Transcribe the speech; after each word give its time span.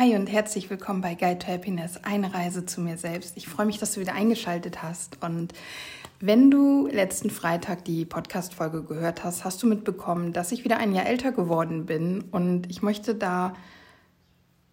Hi 0.00 0.16
und 0.16 0.32
herzlich 0.32 0.70
willkommen 0.70 1.02
bei 1.02 1.14
Guide 1.14 1.40
to 1.40 1.48
Happiness, 1.48 1.98
eine 2.02 2.32
Reise 2.32 2.64
zu 2.64 2.80
mir 2.80 2.96
selbst. 2.96 3.36
Ich 3.36 3.46
freue 3.46 3.66
mich, 3.66 3.76
dass 3.76 3.92
du 3.92 4.00
wieder 4.00 4.14
eingeschaltet 4.14 4.82
hast. 4.82 5.22
Und 5.22 5.52
wenn 6.20 6.50
du 6.50 6.86
letzten 6.86 7.28
Freitag 7.28 7.84
die 7.84 8.06
Podcast-Folge 8.06 8.82
gehört 8.82 9.24
hast, 9.24 9.44
hast 9.44 9.62
du 9.62 9.66
mitbekommen, 9.66 10.32
dass 10.32 10.52
ich 10.52 10.64
wieder 10.64 10.78
ein 10.78 10.94
Jahr 10.94 11.04
älter 11.04 11.32
geworden 11.32 11.84
bin. 11.84 12.24
Und 12.30 12.70
ich 12.70 12.80
möchte 12.80 13.14
da 13.14 13.52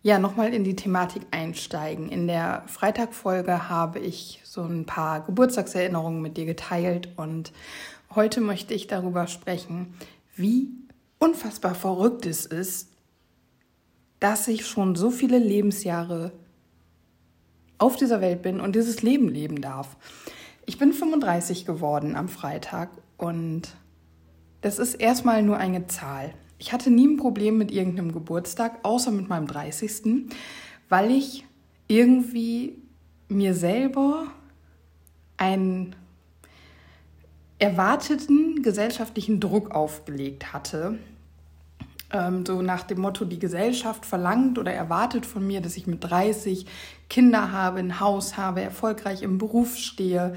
ja 0.01 0.17
nochmal 0.17 0.53
in 0.53 0.63
die 0.63 0.77
Thematik 0.77 1.23
einsteigen. 1.31 2.07
In 2.07 2.27
der 2.27 2.63
Freitag-Folge 2.67 3.67
habe 3.67 3.99
ich 3.99 4.39
so 4.45 4.63
ein 4.63 4.85
paar 4.85 5.25
Geburtstagserinnerungen 5.25 6.21
mit 6.21 6.37
dir 6.37 6.45
geteilt. 6.45 7.09
Und 7.17 7.51
heute 8.15 8.39
möchte 8.39 8.73
ich 8.73 8.87
darüber 8.87 9.27
sprechen, 9.27 9.93
wie 10.37 10.69
unfassbar 11.19 11.75
verrückt 11.75 12.25
es 12.25 12.45
ist, 12.45 12.93
dass 14.19 14.47
ich 14.47 14.65
schon 14.65 14.95
so 14.95 15.11
viele 15.11 15.37
Lebensjahre 15.37 16.31
auf 17.77 17.95
dieser 17.95 18.21
Welt 18.21 18.41
bin 18.41 18.59
und 18.59 18.75
dieses 18.75 19.01
Leben 19.01 19.29
leben 19.29 19.61
darf. 19.61 19.97
Ich 20.65 20.77
bin 20.77 20.93
35 20.93 21.65
geworden 21.65 22.15
am 22.15 22.27
Freitag 22.27 22.89
und 23.17 23.69
das 24.61 24.79
ist 24.79 24.95
erstmal 24.95 25.43
nur 25.43 25.57
eine 25.57 25.87
Zahl. 25.87 26.33
Ich 26.57 26.73
hatte 26.73 26.89
nie 26.89 27.07
ein 27.07 27.17
Problem 27.17 27.57
mit 27.57 27.71
irgendeinem 27.71 28.11
Geburtstag, 28.11 28.79
außer 28.83 29.11
mit 29.11 29.29
meinem 29.29 29.47
30., 29.47 30.29
weil 30.89 31.11
ich 31.11 31.45
irgendwie 31.87 32.81
mir 33.29 33.53
selber 33.53 34.27
einen 35.37 35.95
erwarteten 37.59 38.61
gesellschaftlichen 38.63 39.39
Druck 39.39 39.71
aufgelegt 39.71 40.53
hatte, 40.53 40.97
ähm, 42.11 42.45
so 42.45 42.61
nach 42.61 42.83
dem 42.83 43.01
Motto, 43.01 43.25
die 43.25 43.39
Gesellschaft 43.39 44.05
verlangt 44.05 44.57
oder 44.57 44.73
erwartet 44.73 45.25
von 45.25 45.45
mir, 45.45 45.61
dass 45.61 45.77
ich 45.77 45.87
mit 45.87 46.03
30 46.03 46.65
Kinder 47.09 47.51
habe, 47.51 47.79
ein 47.79 47.99
Haus 47.99 48.37
habe, 48.37 48.61
erfolgreich 48.61 49.21
im 49.23 49.37
Beruf 49.37 49.75
stehe, 49.75 50.35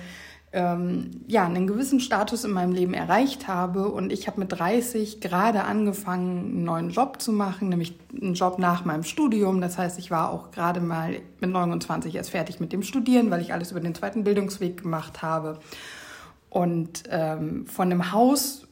ähm, 0.52 1.22
ja, 1.28 1.44
einen 1.46 1.68
gewissen 1.68 2.00
Status 2.00 2.44
in 2.44 2.50
meinem 2.50 2.72
Leben 2.72 2.92
erreicht 2.92 3.46
habe. 3.46 3.88
Und 3.88 4.12
ich 4.12 4.26
habe 4.26 4.40
mit 4.40 4.50
30 4.52 5.20
gerade 5.20 5.62
angefangen, 5.62 6.38
einen 6.38 6.64
neuen 6.64 6.90
Job 6.90 7.22
zu 7.22 7.32
machen, 7.32 7.68
nämlich 7.68 7.96
einen 8.20 8.34
Job 8.34 8.58
nach 8.58 8.84
meinem 8.84 9.04
Studium. 9.04 9.60
Das 9.60 9.78
heißt, 9.78 9.98
ich 10.00 10.10
war 10.10 10.32
auch 10.32 10.50
gerade 10.50 10.80
mal 10.80 11.20
mit 11.38 11.50
29 11.50 12.16
erst 12.16 12.30
fertig 12.30 12.58
mit 12.58 12.72
dem 12.72 12.82
Studieren, 12.82 13.30
weil 13.30 13.42
ich 13.42 13.52
alles 13.52 13.70
über 13.70 13.80
den 13.80 13.94
zweiten 13.94 14.24
Bildungsweg 14.24 14.82
gemacht 14.82 15.22
habe. 15.22 15.60
Und 16.48 17.04
ähm, 17.10 17.66
von 17.66 17.86
einem 17.86 18.10
Haus 18.10 18.66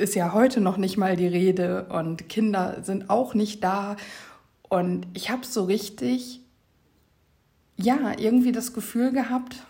ist 0.00 0.14
ja 0.14 0.32
heute 0.32 0.60
noch 0.60 0.76
nicht 0.76 0.96
mal 0.96 1.16
die 1.16 1.26
Rede 1.26 1.84
und 1.84 2.28
Kinder 2.28 2.78
sind 2.82 3.10
auch 3.10 3.34
nicht 3.34 3.62
da. 3.62 3.96
Und 4.68 5.06
ich 5.14 5.30
habe 5.30 5.44
so 5.44 5.64
richtig, 5.64 6.40
ja, 7.76 8.18
irgendwie 8.18 8.52
das 8.52 8.72
Gefühl 8.72 9.12
gehabt, 9.12 9.64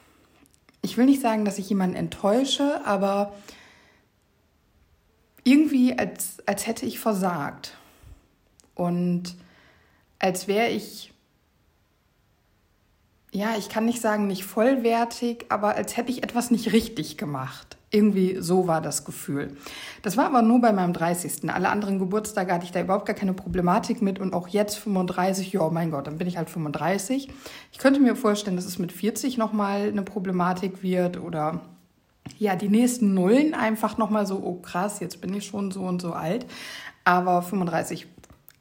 ich 0.83 0.97
will 0.97 1.07
nicht 1.07 1.21
sagen, 1.21 1.45
dass 1.45 1.59
ich 1.59 1.69
jemanden 1.69 1.97
enttäusche, 1.97 2.85
aber 2.87 3.35
irgendwie 5.45 5.99
als, 5.99 6.39
als 6.47 6.67
hätte 6.67 6.87
ich 6.87 6.99
versagt. 6.99 7.77
Und 8.75 9.35
als 10.19 10.49
wäre 10.49 10.69
ich, 10.69 11.13
ja, 13.33 13.57
ich 13.59 13.69
kann 13.69 13.85
nicht 13.85 14.01
sagen, 14.01 14.27
nicht 14.27 14.45
vollwertig, 14.45 15.47
aber 15.49 15.75
als 15.75 15.97
hätte 15.97 16.11
ich 16.13 16.23
etwas 16.23 16.51
nicht 16.51 16.73
richtig 16.73 17.19
gemacht. 17.19 17.77
Irgendwie 17.93 18.37
so 18.39 18.69
war 18.69 18.81
das 18.81 19.05
Gefühl. 19.05 19.57
Das 20.03 20.17
war 20.17 20.27
aber 20.27 20.43
nur 20.43 20.61
bei 20.61 20.73
meinem 20.73 20.93
30. 20.93 21.51
Alle 21.51 21.71
anderen 21.71 21.99
Geburtstage 21.99 22.53
hatte 22.53 22.65
ich 22.65 22.71
da 22.71 22.81
überhaupt 22.81 23.07
gar 23.07 23.17
keine 23.17 23.33
Problematik 23.35 24.01
mit 24.01 24.21
und 24.21 24.33
auch 24.33 24.47
jetzt 24.47 24.77
35, 24.79 25.53
ja, 25.53 25.69
mein 25.71 25.91
Gott, 25.91 26.07
dann 26.07 26.17
bin 26.17 26.29
ich 26.29 26.37
halt 26.37 26.51
35. 26.51 27.29
Ich 27.73 27.79
könnte 27.79 27.99
mir 27.99 28.15
vorstellen, 28.15 28.57
dass 28.57 28.67
es 28.67 28.79
mit 28.79 28.93
40 28.93 29.39
nochmal 29.39 29.89
eine 29.89 30.03
Problematik 30.03 30.85
wird 30.85 31.21
oder 31.21 31.63
ja, 32.39 32.55
die 32.55 32.69
nächsten 32.69 33.13
Nullen 33.13 33.55
einfach 33.55 33.99
nochmal 33.99 34.25
so, 34.25 34.37
oh 34.37 34.61
krass, 34.61 35.01
jetzt 35.01 35.21
bin 35.21 35.35
ich 35.35 35.47
schon 35.47 35.73
so 35.73 35.83
und 35.83 36.01
so 36.01 36.13
alt. 36.13 36.47
Aber 37.05 37.43
35 37.43 38.07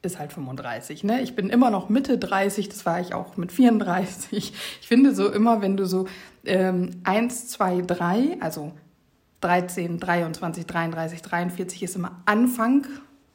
ist 0.02 0.18
halt 0.18 0.34
35. 0.34 1.04
Ne? 1.04 1.22
Ich 1.22 1.36
bin 1.36 1.50
immer 1.50 1.70
noch 1.70 1.90
Mitte 1.90 2.18
30, 2.18 2.70
das 2.70 2.86
war 2.86 3.00
ich 3.00 3.14
auch 3.14 3.38
mit 3.38 3.52
34. 3.52 4.54
Ich 4.82 4.88
finde 4.88 5.14
so 5.14 5.30
immer, 5.30 5.62
wenn 5.62 5.78
du 5.78 5.86
so 5.86 6.08
ähm, 6.46 6.92
1, 7.04 7.50
2, 7.50 7.82
3, 7.82 8.38
also 8.40 8.72
13, 9.42 10.00
23, 10.00 10.66
33, 10.66 11.22
43 11.22 11.84
ist 11.84 11.96
immer 11.96 12.22
Anfang 12.26 12.86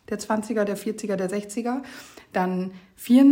der 0.08 0.18
20er, 0.18 0.64
der 0.64 0.76
40er, 0.76 1.16
der 1.16 1.30
60er. 1.30 1.82
Dann 2.32 2.72
4, 2.96 3.26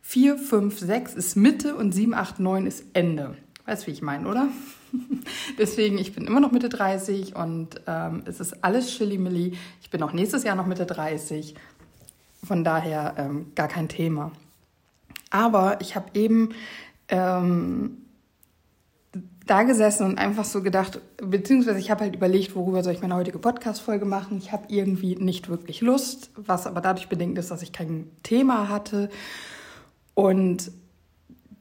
4 0.00 0.38
5, 0.38 0.78
6 0.78 1.14
ist 1.14 1.36
Mitte 1.36 1.74
und 1.76 1.92
7, 1.92 2.14
8, 2.14 2.40
9 2.40 2.66
ist 2.66 2.84
Ende. 2.92 3.36
Weißt 3.66 3.82
du, 3.82 3.86
wie 3.88 3.92
ich 3.92 4.02
meine, 4.02 4.28
oder? 4.28 4.48
Deswegen, 5.58 5.98
ich 5.98 6.14
bin 6.14 6.26
immer 6.26 6.40
noch 6.40 6.52
Mitte 6.52 6.68
30 6.68 7.34
und 7.34 7.80
ähm, 7.86 8.22
es 8.26 8.40
ist 8.40 8.62
alles 8.62 8.96
Chili-Milli. 8.96 9.56
Ich 9.80 9.90
bin 9.90 10.02
auch 10.02 10.12
nächstes 10.12 10.44
Jahr 10.44 10.54
noch 10.54 10.66
Mitte 10.66 10.86
30. 10.86 11.54
Von 12.44 12.62
daher 12.62 13.14
ähm, 13.16 13.52
gar 13.54 13.68
kein 13.68 13.88
Thema. 13.88 14.32
Aber 15.30 15.80
ich 15.80 15.96
habe 15.96 16.10
eben 16.14 16.50
ähm, 17.08 18.04
da 19.46 19.62
gesessen 19.62 20.06
und 20.06 20.18
einfach 20.18 20.44
so 20.44 20.62
gedacht, 20.62 21.00
beziehungsweise 21.18 21.78
ich 21.78 21.90
habe 21.90 22.02
halt 22.02 22.14
überlegt, 22.14 22.56
worüber 22.56 22.82
soll 22.82 22.94
ich 22.94 23.02
meine 23.02 23.14
heutige 23.14 23.38
Podcast-Folge 23.38 24.06
machen. 24.06 24.38
Ich 24.38 24.52
habe 24.52 24.64
irgendwie 24.68 25.16
nicht 25.16 25.48
wirklich 25.48 25.80
Lust, 25.80 26.30
was 26.36 26.66
aber 26.66 26.80
dadurch 26.80 27.08
bedingt 27.08 27.38
ist, 27.38 27.50
dass 27.50 27.62
ich 27.62 27.72
kein 27.72 28.10
Thema 28.22 28.68
hatte. 28.68 29.10
Und 30.14 30.70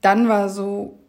dann 0.02 0.30
war 0.30 0.50
so, 0.50 1.00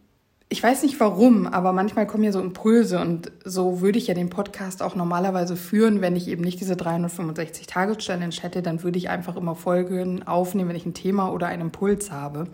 ich 0.55 0.63
weiß 0.63 0.85
nicht 0.85 1.01
warum, 1.01 1.49
aber 1.49 1.73
manchmal 1.73 2.07
kommen 2.07 2.21
mir 2.21 2.33
so 2.33 2.39
Impulse 2.39 3.01
und 3.01 3.33
so 3.45 3.81
würde 3.81 3.99
ich 3.99 4.07
ja 4.07 4.15
den 4.15 4.31
Podcast 4.31 4.85
auch 4.85 4.95
normalerweise 4.95 5.57
führen, 5.57 6.01
wenn 6.01 6.15
ich 6.15 6.29
eben 6.29 6.45
nicht 6.45 6.61
diese 6.61 6.75
365-Tage-Challenge 6.75 8.37
hätte, 8.41 8.63
dann 8.63 8.85
würde 8.85 8.97
ich 8.97 9.09
einfach 9.09 9.35
immer 9.35 9.57
Folgen 9.57 10.23
aufnehmen, 10.23 10.69
wenn 10.69 10.77
ich 10.77 10.87
ein 10.87 10.95
Thema 10.95 11.33
oder 11.33 11.49
einen 11.49 11.63
Impuls 11.63 12.13
habe. 12.13 12.47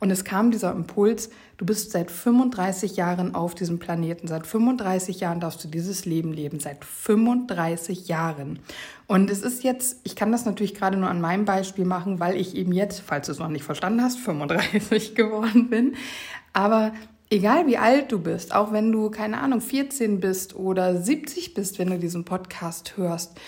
Und 0.00 0.10
es 0.10 0.24
kam 0.24 0.50
dieser 0.50 0.72
Impuls, 0.72 1.28
du 1.58 1.66
bist 1.66 1.90
seit 1.90 2.10
35 2.10 2.96
Jahren 2.96 3.34
auf 3.34 3.54
diesem 3.54 3.78
Planeten, 3.78 4.28
seit 4.28 4.46
35 4.46 5.20
Jahren 5.20 5.38
darfst 5.38 5.62
du 5.62 5.68
dieses 5.68 6.06
Leben 6.06 6.32
leben, 6.32 6.58
seit 6.58 6.82
35 6.86 8.08
Jahren. 8.08 8.60
Und 9.08 9.28
es 9.28 9.42
ist 9.42 9.62
jetzt, 9.62 10.00
ich 10.04 10.16
kann 10.16 10.32
das 10.32 10.46
natürlich 10.46 10.74
gerade 10.74 10.96
nur 10.96 11.10
an 11.10 11.20
meinem 11.20 11.44
Beispiel 11.44 11.84
machen, 11.84 12.18
weil 12.18 12.34
ich 12.34 12.56
eben 12.56 12.72
jetzt, 12.72 13.02
falls 13.04 13.26
du 13.26 13.32
es 13.32 13.38
noch 13.38 13.48
nicht 13.48 13.64
verstanden 13.64 14.00
hast, 14.02 14.18
35 14.20 15.14
geworden 15.14 15.68
bin. 15.68 15.96
Aber 16.54 16.92
egal 17.32 17.66
wie 17.66 17.78
alt 17.78 18.12
du 18.12 18.18
bist, 18.18 18.54
auch 18.54 18.72
wenn 18.72 18.92
du, 18.92 19.10
keine 19.10 19.40
Ahnung, 19.40 19.60
14 19.60 20.20
bist 20.20 20.54
oder 20.54 21.00
70 21.00 21.54
bist, 21.54 21.78
wenn 21.78 21.90
du 21.90 21.98
diesen 21.98 22.24
Podcast 22.24 22.96
hörst, 22.96 23.40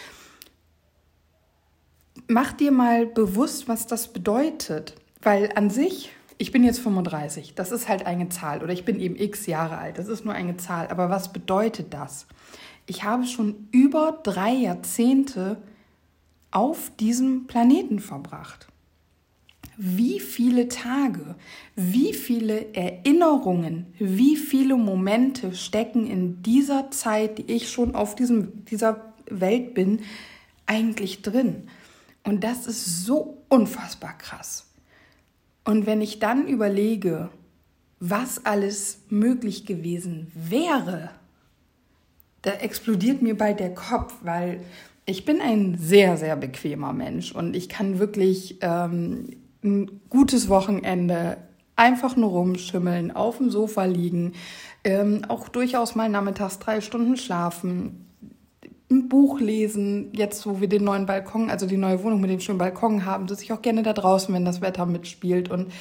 mach 2.27 2.53
dir 2.53 2.73
mal 2.73 3.06
bewusst, 3.06 3.69
was 3.69 3.87
das 3.87 4.12
bedeutet. 4.12 4.97
Weil 5.21 5.50
an 5.55 5.69
sich, 5.69 6.11
ich 6.39 6.50
bin 6.50 6.65
jetzt 6.65 6.81
35, 6.81 7.55
das 7.55 7.73
ist 7.73 7.89
halt 7.89 8.06
eine 8.06 8.31
Zahl 8.31 8.62
oder 8.62 8.73
ich 8.73 8.87
bin 8.87 8.99
eben 8.99 9.17
x 9.17 9.47
Jahre 9.47 9.77
alt, 9.77 9.99
das 9.99 10.09
ist 10.09 10.25
nur 10.25 10.34
eine 10.34 10.56
Zahl. 10.56 10.89
Aber 10.89 11.11
was 11.11 11.33
bedeutet 11.33 11.93
das? 11.93 12.27
Ich 12.87 13.05
habe 13.05 13.25
schon 13.25 13.69
über 13.71 14.21
drei 14.23 14.53
Jahrzehnte 14.53 15.59
auf 16.50 16.91
diesem 16.99 17.47
Planeten 17.47 17.99
verbracht 17.99 18.69
wie 19.77 20.21
viele 20.21 20.69
Tage, 20.69 21.35
wie 21.77 22.12
viele 22.12 22.75
Erinnerungen, 22.75 23.87
wie 23.99 24.37
viele 24.37 24.77
Momente 24.77 25.55
stecken 25.55 26.07
in 26.07 26.43
dieser 26.43 26.91
Zeit, 26.91 27.39
die 27.39 27.53
ich 27.53 27.71
schon 27.71 27.95
auf 27.95 28.15
diesem, 28.15 28.65
dieser 28.67 29.15
Welt 29.29 29.75
bin, 29.75 30.01
eigentlich 30.67 31.23
drin. 31.23 31.69
Und 32.25 32.45
das 32.45 32.67
ist 32.67 33.05
so 33.05 33.43
unfassbar 33.49 34.17
krass. 34.17 34.67
Und 35.65 35.87
wenn 35.87 36.00
ich 36.00 36.19
dann 36.19 36.47
überlege, 36.47 37.31
was 38.00 38.44
alles 38.44 39.00
möglich 39.09 39.67
gewesen 39.67 40.31
wäre, 40.35 41.11
da 42.43 42.53
explodiert 42.53 43.23
mir 43.23 43.37
bald 43.37 43.61
der 43.61 43.75
Kopf, 43.75 44.15
weil 44.23 44.61
ich 45.06 45.25
bin 45.25 45.41
ein 45.41 45.76
sehr, 45.79 46.17
sehr 46.17 46.37
bequemer 46.37 46.93
Mensch 46.93 47.32
und 47.32 47.56
ich 47.56 47.69
kann 47.69 47.99
wirklich 47.99 48.59
ähm, 48.61 49.29
ein 49.64 50.00
gutes 50.11 50.49
Wochenende. 50.49 51.38
Einfach 51.76 52.14
nur 52.14 52.31
rumschimmeln, 52.31 53.11
auf 53.11 53.38
dem 53.38 53.50
Sofa 53.50 53.84
liegen, 53.84 54.34
ähm, 54.84 55.22
auch 55.26 55.49
durchaus 55.49 55.96
mal 55.96 56.08
nachmittags 56.08 56.61
drei 56.61 56.81
Stunden 56.81 57.16
schlafen, 57.16 58.05
ein 58.90 59.08
Buch 59.08 59.40
lesen, 59.40 60.11
jetzt 60.12 60.46
wo 60.46 60.61
wir 60.61 60.69
den 60.69 60.84
neuen 60.84 61.06
Balkon, 61.06 61.50
also 61.50 61.66
die 61.66 61.76
neue 61.76 62.02
Wohnung 62.02 62.20
mit 62.20 62.31
dem 62.31 62.40
schönen 62.40 62.58
Balkon 62.58 63.05
haben, 63.05 63.26
sitze 63.26 63.43
ich 63.43 63.52
auch 63.52 63.62
gerne 63.62 63.82
da 63.82 63.93
draußen, 63.93 64.32
wenn 64.32 64.44
das 64.44 64.61
Wetter 64.61 64.87
mitspielt. 64.87 65.50
Und 65.50 65.72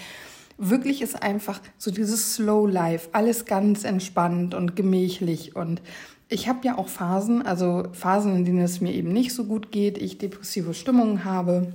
wirklich 0.57 1.01
ist 1.01 1.21
einfach 1.21 1.61
so 1.77 1.91
dieses 1.91 2.35
Slow 2.35 2.67
Life, 2.67 3.09
alles 3.11 3.45
ganz 3.45 3.83
entspannt 3.83 4.55
und 4.55 4.75
gemächlich. 4.75 5.55
Und 5.55 5.81
ich 6.29 6.47
habe 6.47 6.59
ja 6.63 6.77
auch 6.77 6.87
Phasen, 6.87 7.41
also 7.41 7.83
Phasen, 7.91 8.35
in 8.35 8.45
denen 8.45 8.61
es 8.61 8.81
mir 8.81 8.93
eben 8.93 9.11
nicht 9.11 9.33
so 9.33 9.43
gut 9.45 9.71
geht, 9.71 9.97
ich 9.97 10.17
depressive 10.17 10.73
Stimmungen 10.73 11.25
habe, 11.25 11.73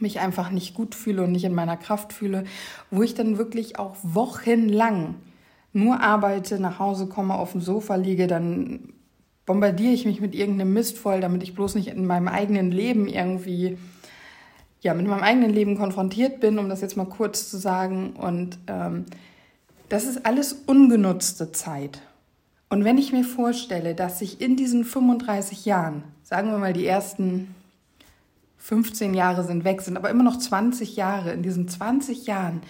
mich 0.00 0.20
einfach 0.20 0.50
nicht 0.50 0.74
gut 0.74 0.94
fühle 0.94 1.24
und 1.24 1.32
nicht 1.32 1.44
in 1.44 1.54
meiner 1.54 1.76
Kraft 1.76 2.12
fühle, 2.12 2.44
wo 2.90 3.02
ich 3.02 3.14
dann 3.14 3.38
wirklich 3.38 3.78
auch 3.78 3.96
wochenlang 4.02 5.16
nur 5.72 6.00
arbeite, 6.00 6.60
nach 6.60 6.78
Hause 6.78 7.06
komme, 7.06 7.34
auf 7.34 7.52
dem 7.52 7.60
Sofa 7.60 7.96
liege, 7.96 8.26
dann 8.26 8.94
bombardiere 9.46 9.92
ich 9.92 10.06
mich 10.06 10.20
mit 10.20 10.34
irgendeinem 10.34 10.72
Mist 10.72 10.96
voll, 10.96 11.20
damit 11.20 11.42
ich 11.42 11.54
bloß 11.54 11.74
nicht 11.74 11.88
in 11.88 12.06
meinem 12.06 12.28
eigenen 12.28 12.70
Leben 12.70 13.08
irgendwie, 13.08 13.76
ja, 14.80 14.94
mit 14.94 15.06
meinem 15.06 15.22
eigenen 15.22 15.50
Leben 15.50 15.76
konfrontiert 15.76 16.40
bin, 16.40 16.58
um 16.58 16.68
das 16.68 16.80
jetzt 16.80 16.96
mal 16.96 17.06
kurz 17.06 17.50
zu 17.50 17.58
sagen. 17.58 18.12
Und 18.12 18.58
ähm, 18.68 19.04
das 19.88 20.04
ist 20.04 20.24
alles 20.24 20.52
ungenutzte 20.66 21.52
Zeit. 21.52 22.00
Und 22.70 22.84
wenn 22.84 22.98
ich 22.98 23.12
mir 23.12 23.24
vorstelle, 23.24 23.94
dass 23.94 24.22
ich 24.22 24.40
in 24.40 24.56
diesen 24.56 24.84
35 24.84 25.64
Jahren, 25.64 26.04
sagen 26.22 26.50
wir 26.50 26.58
mal 26.58 26.72
die 26.72 26.86
ersten 26.86 27.54
15 28.64 29.12
Jahre 29.12 29.44
sind 29.44 29.64
weg, 29.64 29.82
sind 29.82 29.98
aber 29.98 30.08
immer 30.08 30.22
noch 30.22 30.38
20 30.38 30.96
Jahre, 30.96 31.32
in 31.32 31.42
diesen 31.42 31.68
20 31.68 32.26
Jahren 32.26 32.62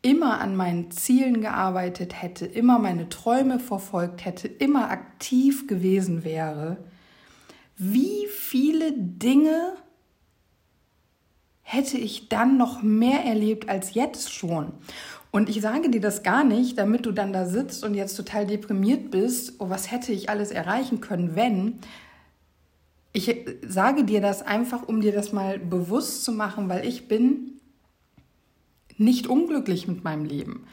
immer 0.00 0.40
an 0.40 0.54
meinen 0.54 0.92
Zielen 0.92 1.40
gearbeitet 1.40 2.22
hätte, 2.22 2.46
immer 2.46 2.78
meine 2.78 3.08
Träume 3.08 3.58
verfolgt 3.58 4.24
hätte, 4.24 4.46
immer 4.46 4.90
aktiv 4.90 5.66
gewesen 5.66 6.22
wäre, 6.22 6.76
wie 7.76 8.28
viele 8.30 8.92
Dinge 8.92 9.72
hätte 11.62 11.98
ich 11.98 12.28
dann 12.28 12.56
noch 12.56 12.82
mehr 12.82 13.24
erlebt 13.24 13.68
als 13.68 13.94
jetzt 13.94 14.32
schon? 14.32 14.72
Und 15.32 15.48
ich 15.48 15.60
sage 15.60 15.90
dir 15.90 16.00
das 16.00 16.22
gar 16.22 16.44
nicht, 16.44 16.78
damit 16.78 17.06
du 17.06 17.10
dann 17.10 17.32
da 17.32 17.46
sitzt 17.46 17.82
und 17.82 17.94
jetzt 17.94 18.14
total 18.14 18.46
deprimiert 18.46 19.10
bist, 19.10 19.54
oh, 19.58 19.68
was 19.68 19.90
hätte 19.90 20.12
ich 20.12 20.30
alles 20.30 20.52
erreichen 20.52 21.00
können, 21.00 21.34
wenn. 21.34 21.80
Ich 23.12 23.34
sage 23.66 24.04
dir 24.04 24.20
das 24.20 24.42
einfach, 24.42 24.86
um 24.86 25.00
dir 25.00 25.12
das 25.12 25.32
mal 25.32 25.58
bewusst 25.58 26.24
zu 26.24 26.32
machen, 26.32 26.68
weil 26.68 26.86
ich 26.86 27.08
bin 27.08 27.60
nicht 28.96 29.26
unglücklich 29.26 29.88
mit 29.88 30.04
meinem 30.04 30.24
Leben. 30.24 30.66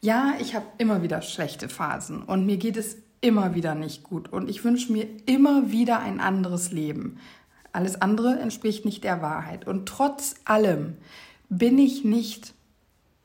Ja, 0.00 0.34
ich 0.40 0.54
habe 0.54 0.66
immer 0.78 1.02
wieder 1.02 1.20
schlechte 1.20 1.68
Phasen 1.68 2.22
und 2.22 2.46
mir 2.46 2.56
geht 2.56 2.76
es 2.76 2.96
immer 3.20 3.54
wieder 3.54 3.74
nicht 3.74 4.02
gut 4.02 4.32
und 4.32 4.48
ich 4.48 4.64
wünsche 4.64 4.92
mir 4.92 5.06
immer 5.26 5.70
wieder 5.70 6.00
ein 6.00 6.18
anderes 6.18 6.72
Leben. 6.72 7.18
Alles 7.72 8.00
andere 8.00 8.38
entspricht 8.38 8.84
nicht 8.84 9.04
der 9.04 9.22
Wahrheit 9.22 9.66
und 9.66 9.86
trotz 9.86 10.34
allem 10.44 10.96
bin 11.48 11.78
ich 11.78 12.04
nicht 12.04 12.54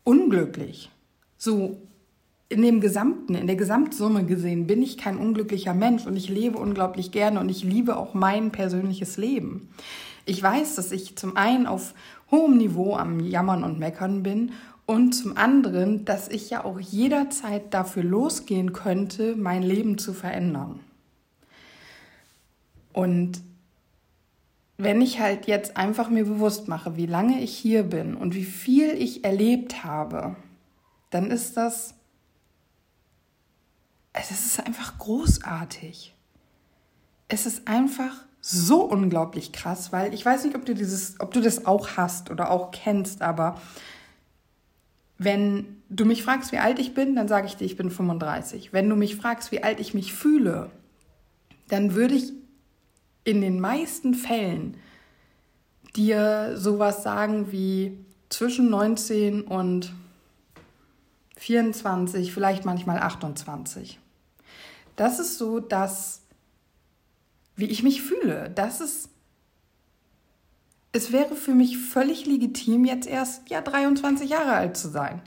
unglücklich. 0.04 0.92
So 1.38 1.78
in 2.50 2.62
dem 2.62 2.80
Gesamten, 2.80 3.36
in 3.36 3.48
der 3.48 3.56
Gesamtsumme 3.56 4.26
gesehen, 4.26 4.68
bin 4.68 4.82
ich 4.82 4.98
kein 4.98 5.18
unglücklicher 5.18 5.74
Mensch 5.74 6.06
und 6.06 6.16
ich 6.16 6.30
lebe 6.30 6.58
unglaublich 6.58 7.12
gerne 7.12 7.40
und 7.40 7.50
ich 7.50 7.64
liebe 7.64 7.98
auch 7.98 8.14
mein 8.14 8.52
persönliches 8.52 9.18
Leben. 9.18 9.70
Ich 10.26 10.42
weiß, 10.42 10.76
dass 10.76 10.92
ich 10.92 11.18
zum 11.18 11.36
einen 11.36 11.68
auf 11.68 11.94
hohem 12.32 12.58
Niveau 12.58 12.96
am 12.96 13.20
Jammern 13.20 13.64
und 13.64 13.80
Meckern 13.80 14.24
bin 14.24 14.52
und 14.86 15.14
zum 15.14 15.36
anderen, 15.36 16.06
dass 16.06 16.30
ich 16.30 16.50
ja 16.50 16.64
auch 16.64 16.80
jederzeit 16.80 17.74
dafür 17.74 18.04
losgehen 18.04 18.72
könnte, 18.72 19.36
mein 19.36 19.64
Leben 19.64 19.98
zu 19.98 20.14
verändern. 20.14 20.80
Und 22.94 23.42
wenn 24.78 25.02
ich 25.02 25.20
halt 25.20 25.48
jetzt 25.48 25.76
einfach 25.76 26.10
mir 26.10 26.24
bewusst 26.24 26.68
mache, 26.68 26.96
wie 26.96 27.06
lange 27.06 27.42
ich 27.42 27.56
hier 27.56 27.84
bin 27.84 28.16
und 28.16 28.34
wie 28.34 28.44
viel 28.44 28.90
ich 28.90 29.24
erlebt 29.24 29.84
habe, 29.84 30.36
dann 31.10 31.32
ist 31.32 31.58
das, 31.58 31.96
es 34.20 34.32
ist 34.32 34.60
einfach 34.66 34.98
großartig. 34.98 36.16
Es 37.28 37.46
ist 37.46 37.68
einfach 37.68 38.14
so 38.42 38.84
unglaublich 38.84 39.52
krass, 39.52 39.92
weil 39.92 40.14
ich 40.14 40.26
weiß 40.26 40.46
nicht, 40.46 40.56
ob 40.56 40.66
du 40.66 40.74
dieses, 40.74 41.20
ob 41.20 41.34
du 41.34 41.42
das 41.42 41.66
auch 41.66 41.98
hast 41.98 42.32
oder 42.32 42.52
auch 42.52 42.72
kennst, 42.72 43.22
aber 43.22 43.60
wenn 45.18 45.82
du 45.90 46.06
mich 46.06 46.24
fragst, 46.24 46.52
wie 46.52 46.60
alt 46.60 46.80
ich 46.80 46.94
bin, 46.94 47.16
dann 47.16 47.28
sage 47.28 47.48
ich 47.48 47.58
dir, 47.58 47.66
ich 47.66 47.76
bin 47.76 47.90
35. 47.90 48.72
Wenn 48.72 48.88
du 48.88 48.96
mich 48.96 49.16
fragst, 49.16 49.52
wie 49.52 49.64
alt 49.64 49.80
ich 49.80 49.94
mich 49.94 50.14
fühle, 50.14 50.70
dann 51.70 51.96
würde 51.96 52.16
ich 52.16 52.34
in 53.24 53.42
den 53.42 53.60
meisten 53.60 54.14
Fällen 54.14 54.78
dir 55.96 56.54
sowas 56.56 57.04
sagen 57.04 57.52
wie 57.52 57.98
zwischen 58.30 58.70
19 58.70 59.42
und 59.42 59.94
24, 61.38 62.34
vielleicht 62.34 62.66
manchmal 62.66 63.00
28. 63.00 64.00
Das 64.98 65.20
ist 65.20 65.38
so 65.38 65.62
das 65.62 66.28
wie 67.58 67.66
ich 67.66 67.84
mich 67.84 68.02
fühle. 68.02 68.50
Das 68.56 68.80
ist, 68.80 69.10
es 70.94 71.12
wäre 71.12 71.36
für 71.36 71.54
mich 71.54 71.78
völlig 71.78 72.26
legitim, 72.26 72.86
jetzt 72.86 73.08
erst 73.08 73.50
ja 73.50 73.60
23 73.60 74.30
Jahre 74.30 74.54
alt 74.54 74.78
zu 74.78 74.88
sein. 74.88 75.22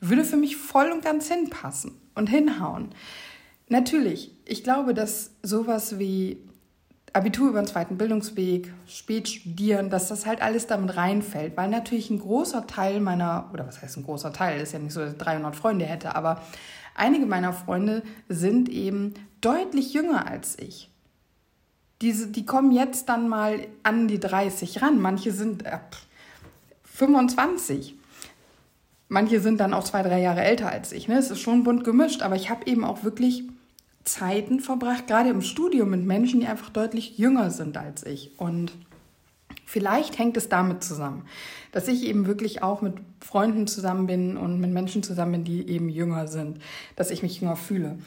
Würde 0.00 0.24
für 0.24 0.36
mich 0.36 0.56
voll 0.56 0.90
und 0.90 1.04
ganz 1.04 1.28
hinpassen 1.28 1.92
und 2.14 2.28
hinhauen. 2.28 2.88
Natürlich, 3.68 4.32
ich 4.44 4.64
glaube, 4.64 4.94
dass 4.94 5.32
sowas 5.42 5.98
wie 5.98 6.38
Abitur 7.12 7.50
über 7.50 7.62
den 7.62 7.66
zweiten 7.66 7.96
Bildungsweg, 7.96 8.72
spät 8.86 9.28
studieren, 9.28 9.90
dass 9.90 10.08
das 10.08 10.26
halt 10.26 10.42
alles 10.42 10.66
damit 10.66 10.96
reinfällt, 10.96 11.56
weil 11.56 11.68
natürlich 11.68 12.10
ein 12.10 12.18
großer 12.18 12.66
Teil 12.66 13.00
meiner, 13.00 13.50
oder 13.52 13.66
was 13.66 13.80
heißt 13.80 13.96
ein 13.96 14.04
großer 14.04 14.32
Teil, 14.32 14.60
ist 14.60 14.72
ja 14.72 14.78
nicht 14.78 14.92
so, 14.92 15.00
dass 15.00 15.12
ich 15.12 15.18
300 15.18 15.56
Freunde 15.56 15.86
hätte, 15.86 16.14
aber 16.14 16.42
einige 16.96 17.26
meiner 17.26 17.52
Freunde 17.52 18.02
sind 18.28 18.68
eben 18.68 19.14
deutlich 19.40 19.92
jünger 19.92 20.26
als 20.26 20.58
ich 20.58 20.90
diese, 22.02 22.28
die 22.28 22.44
kommen 22.44 22.72
jetzt 22.72 23.08
dann 23.08 23.28
mal 23.28 23.66
an 23.82 24.08
die 24.08 24.20
30 24.20 24.82
ran. 24.82 25.00
Manche 25.00 25.32
sind 25.32 25.64
äh, 25.64 25.78
25. 26.84 27.94
Manche 29.08 29.40
sind 29.40 29.60
dann 29.60 29.72
auch 29.72 29.84
zwei, 29.84 30.02
drei 30.02 30.20
Jahre 30.20 30.42
älter 30.42 30.70
als 30.70 30.92
ich. 30.92 31.08
Ne? 31.08 31.18
Es 31.18 31.30
ist 31.30 31.40
schon 31.40 31.64
bunt 31.64 31.84
gemischt, 31.84 32.22
aber 32.22 32.36
ich 32.36 32.50
habe 32.50 32.66
eben 32.66 32.84
auch 32.84 33.04
wirklich 33.04 33.44
Zeiten 34.04 34.60
verbracht, 34.60 35.06
gerade 35.06 35.30
im 35.30 35.42
Studium 35.42 35.90
mit 35.90 36.04
Menschen, 36.04 36.40
die 36.40 36.46
einfach 36.46 36.70
deutlich 36.70 37.18
jünger 37.18 37.50
sind 37.50 37.76
als 37.76 38.04
ich. 38.04 38.38
Und 38.38 38.72
vielleicht 39.66 40.18
hängt 40.18 40.38
es 40.38 40.48
damit 40.48 40.82
zusammen, 40.82 41.26
dass 41.72 41.88
ich 41.88 42.06
eben 42.06 42.26
wirklich 42.26 42.62
auch 42.62 42.80
mit 42.80 42.94
Freunden 43.20 43.66
zusammen 43.66 44.06
bin 44.06 44.38
und 44.38 44.58
mit 44.60 44.70
Menschen 44.70 45.02
zusammen 45.02 45.32
bin, 45.32 45.44
die 45.44 45.68
eben 45.68 45.90
jünger 45.90 46.28
sind, 46.28 46.60
dass 46.94 47.10
ich 47.10 47.22
mich 47.22 47.40
jünger 47.40 47.56
fühle. 47.56 47.98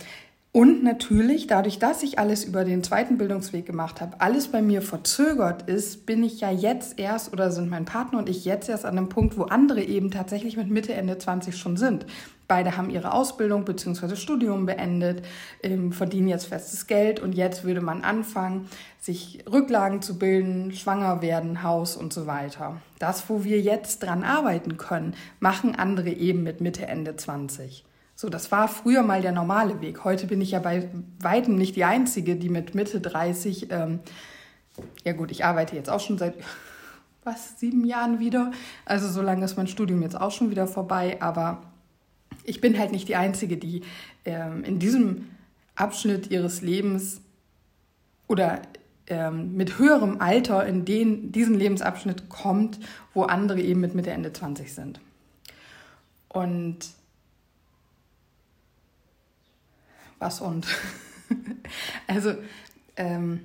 Und 0.52 0.84
natürlich, 0.84 1.46
dadurch, 1.46 1.78
dass 1.78 2.02
ich 2.02 2.18
alles 2.18 2.44
über 2.44 2.64
den 2.64 2.84
zweiten 2.84 3.20
Bildungsweg 3.20 3.68
gemacht 3.68 4.02
habe, 4.02 4.20
alles 4.20 4.48
bei 4.48 4.64
mir 4.64 4.82
verzögert 4.82 5.70
ist, 5.70 6.08
bin 6.08 6.24
ich 6.24 6.42
ja 6.42 6.50
jetzt 6.50 6.98
erst 6.98 7.32
oder 7.32 7.52
sind 7.52 7.70
mein 7.70 7.86
Partner 7.86 8.18
und 8.18 8.28
ich 8.28 8.46
jetzt 8.46 8.68
erst 8.68 8.84
an 8.84 8.98
einem 8.98 9.10
Punkt, 9.10 9.38
wo 9.38 9.44
andere 9.44 9.84
eben 9.84 10.10
tatsächlich 10.10 10.58
mit 10.58 10.72
Mitte, 10.72 10.96
Ende 10.96 11.20
20 11.20 11.56
schon 11.56 11.78
sind. 11.78 12.08
Beide 12.48 12.78
haben 12.78 12.90
ihre 12.90 13.14
Ausbildung 13.14 13.64
bzw. 13.64 14.16
Studium 14.16 14.66
beendet, 14.66 15.24
ähm, 15.62 15.92
verdienen 15.92 16.28
jetzt 16.28 16.48
festes 16.48 16.88
Geld 16.88 17.20
und 17.20 17.34
jetzt 17.34 17.64
würde 17.64 17.82
man 17.82 18.04
anfangen, 18.04 18.68
sich 19.00 19.44
Rücklagen 19.48 20.02
zu 20.02 20.18
bilden, 20.18 20.74
schwanger 20.74 21.22
werden, 21.22 21.62
Haus 21.62 21.96
und 21.96 22.12
so 22.12 22.26
weiter. 22.26 22.82
Das, 22.98 23.30
wo 23.30 23.44
wir 23.44 23.62
jetzt 23.62 24.00
dran 24.00 24.24
arbeiten 24.24 24.78
können, 24.78 25.14
machen 25.40 25.76
andere 25.76 26.10
eben 26.10 26.42
mit 26.42 26.60
Mitte, 26.60 26.88
Ende 26.88 27.16
20. 27.16 27.86
So, 28.20 28.28
das 28.28 28.52
war 28.52 28.68
früher 28.68 29.02
mal 29.02 29.22
der 29.22 29.32
normale 29.32 29.80
Weg. 29.80 30.04
Heute 30.04 30.28
bin 30.28 30.42
ich 30.42 30.52
ja 30.52 30.60
bei 30.60 30.90
weitem 31.22 31.56
nicht 31.56 31.78
die 31.78 31.86
Einzige, 31.86 32.36
die 32.36 32.50
mit 32.50 32.76
Mitte 32.76 33.00
30, 33.00 33.72
ähm, 33.72 34.02
ja 35.06 35.14
gut, 35.14 35.32
ich 35.32 35.46
arbeite 35.46 35.78
jetzt 35.78 35.90
auch 35.90 36.02
schon 36.02 36.18
seit 36.18 36.36
was, 37.24 37.58
sieben 37.62 37.86
Jahren 37.86 38.20
wieder. 38.20 38.52
Also 38.84 39.08
so 39.08 39.22
lange 39.22 39.46
ist 39.46 39.56
mein 39.56 39.68
Studium 39.68 40.02
jetzt 40.02 40.20
auch 40.20 40.32
schon 40.32 40.52
wieder 40.52 40.68
vorbei, 40.68 41.16
aber 41.22 41.62
ich 42.44 42.60
bin 42.60 42.78
halt 42.78 42.92
nicht 42.92 43.08
die 43.08 43.16
Einzige, 43.16 43.56
die 43.56 43.84
ähm, 44.26 44.66
in 44.66 44.80
diesem 44.80 45.30
Abschnitt 45.76 46.30
ihres 46.30 46.60
Lebens 46.60 47.22
oder 48.28 48.64
ähm, 49.08 49.56
mit 49.56 49.80
höherem 49.80 50.20
Alter 50.20 50.66
in 50.66 50.84
den, 50.84 51.32
diesen 51.32 51.56
Lebensabschnitt 51.56 52.28
kommt, 52.28 52.82
wo 53.14 53.24
andere 53.24 53.62
eben 53.62 53.80
mit 53.80 53.96
Mitte, 53.96 54.12
Ende 54.12 54.34
20 54.34 54.76
sind. 54.76 55.00
Und 56.28 56.99
was 60.20 60.42
und. 60.42 60.68
also, 62.08 62.36
ähm, 62.96 63.42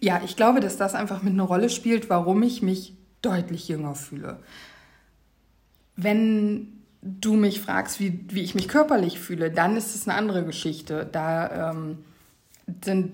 ja, 0.00 0.20
ich 0.24 0.36
glaube, 0.36 0.60
dass 0.60 0.76
das 0.76 0.94
einfach 0.94 1.22
mit 1.22 1.32
einer 1.32 1.44
Rolle 1.44 1.70
spielt, 1.70 2.10
warum 2.10 2.42
ich 2.42 2.62
mich 2.62 2.94
deutlich 3.22 3.68
jünger 3.68 3.94
fühle. 3.94 4.38
Wenn 5.96 6.72
du 7.02 7.34
mich 7.34 7.60
fragst, 7.60 8.00
wie, 8.00 8.20
wie 8.28 8.42
ich 8.42 8.54
mich 8.54 8.68
körperlich 8.68 9.20
fühle, 9.20 9.50
dann 9.50 9.76
ist 9.76 9.94
es 9.94 10.08
eine 10.08 10.16
andere 10.16 10.44
Geschichte. 10.44 11.08
Da 11.10 11.70
ähm, 11.70 12.04
sind 12.82 13.12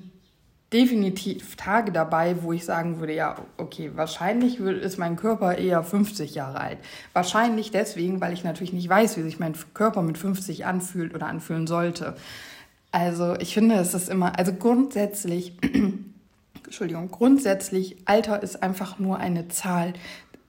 definitiv 0.73 1.57
Tage 1.57 1.91
dabei, 1.91 2.43
wo 2.43 2.53
ich 2.53 2.65
sagen 2.65 3.01
würde, 3.01 3.15
ja, 3.15 3.37
okay, 3.57 3.91
wahrscheinlich 3.95 4.61
ist 4.61 4.99
mein 4.99 5.17
Körper 5.17 5.59
eher 5.59 5.83
50 5.83 6.37
Jahre 6.37 6.61
alt. 6.61 6.79
Wahrscheinlich 7.13 7.73
deswegen, 7.73 8.21
weil 8.21 8.33
ich 8.33 8.45
natürlich 8.45 8.73
nicht 8.73 8.89
weiß, 8.89 9.17
wie 9.17 9.23
sich 9.23 9.41
mein 9.41 9.55
Körper 9.75 10.03
mit 10.03 10.17
50 10.17 10.67
anfühlt 10.67 11.15
oder 11.15 11.27
anfühlen 11.27 11.67
sollte. 11.67 12.15
Also 12.93 13.37
ich 13.37 13.55
finde, 13.55 13.77
es 13.77 13.95
ist 13.95 14.09
immer, 14.09 14.39
also 14.39 14.53
grundsätzlich, 14.53 15.57
Entschuldigung, 16.65 17.11
grundsätzlich, 17.11 17.97
Alter 18.05 18.43
ist 18.43 18.63
einfach 18.63 18.99
nur 18.99 19.19
eine 19.19 19.49
Zahl. 19.49 19.93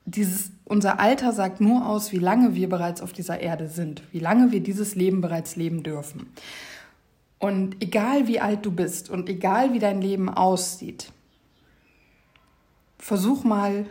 dieses, 0.05 0.51
unser 0.65 0.99
Alter 0.99 1.33
sagt 1.33 1.61
nur 1.61 1.87
aus, 1.87 2.11
wie 2.11 2.17
lange 2.17 2.55
wir 2.55 2.69
bereits 2.69 3.01
auf 3.01 3.13
dieser 3.13 3.39
Erde 3.39 3.67
sind, 3.67 4.03
wie 4.11 4.19
lange 4.19 4.51
wir 4.51 4.61
dieses 4.61 4.95
Leben 4.95 5.21
bereits 5.21 5.55
leben 5.55 5.83
dürfen. 5.83 6.31
Und 7.37 7.81
egal 7.81 8.27
wie 8.27 8.39
alt 8.39 8.65
du 8.65 8.71
bist 8.71 9.09
und 9.09 9.27
egal 9.29 9.73
wie 9.73 9.79
dein 9.79 10.01
Leben 10.01 10.29
aussieht, 10.29 11.11
versuch 12.97 13.43
mal, 13.43 13.85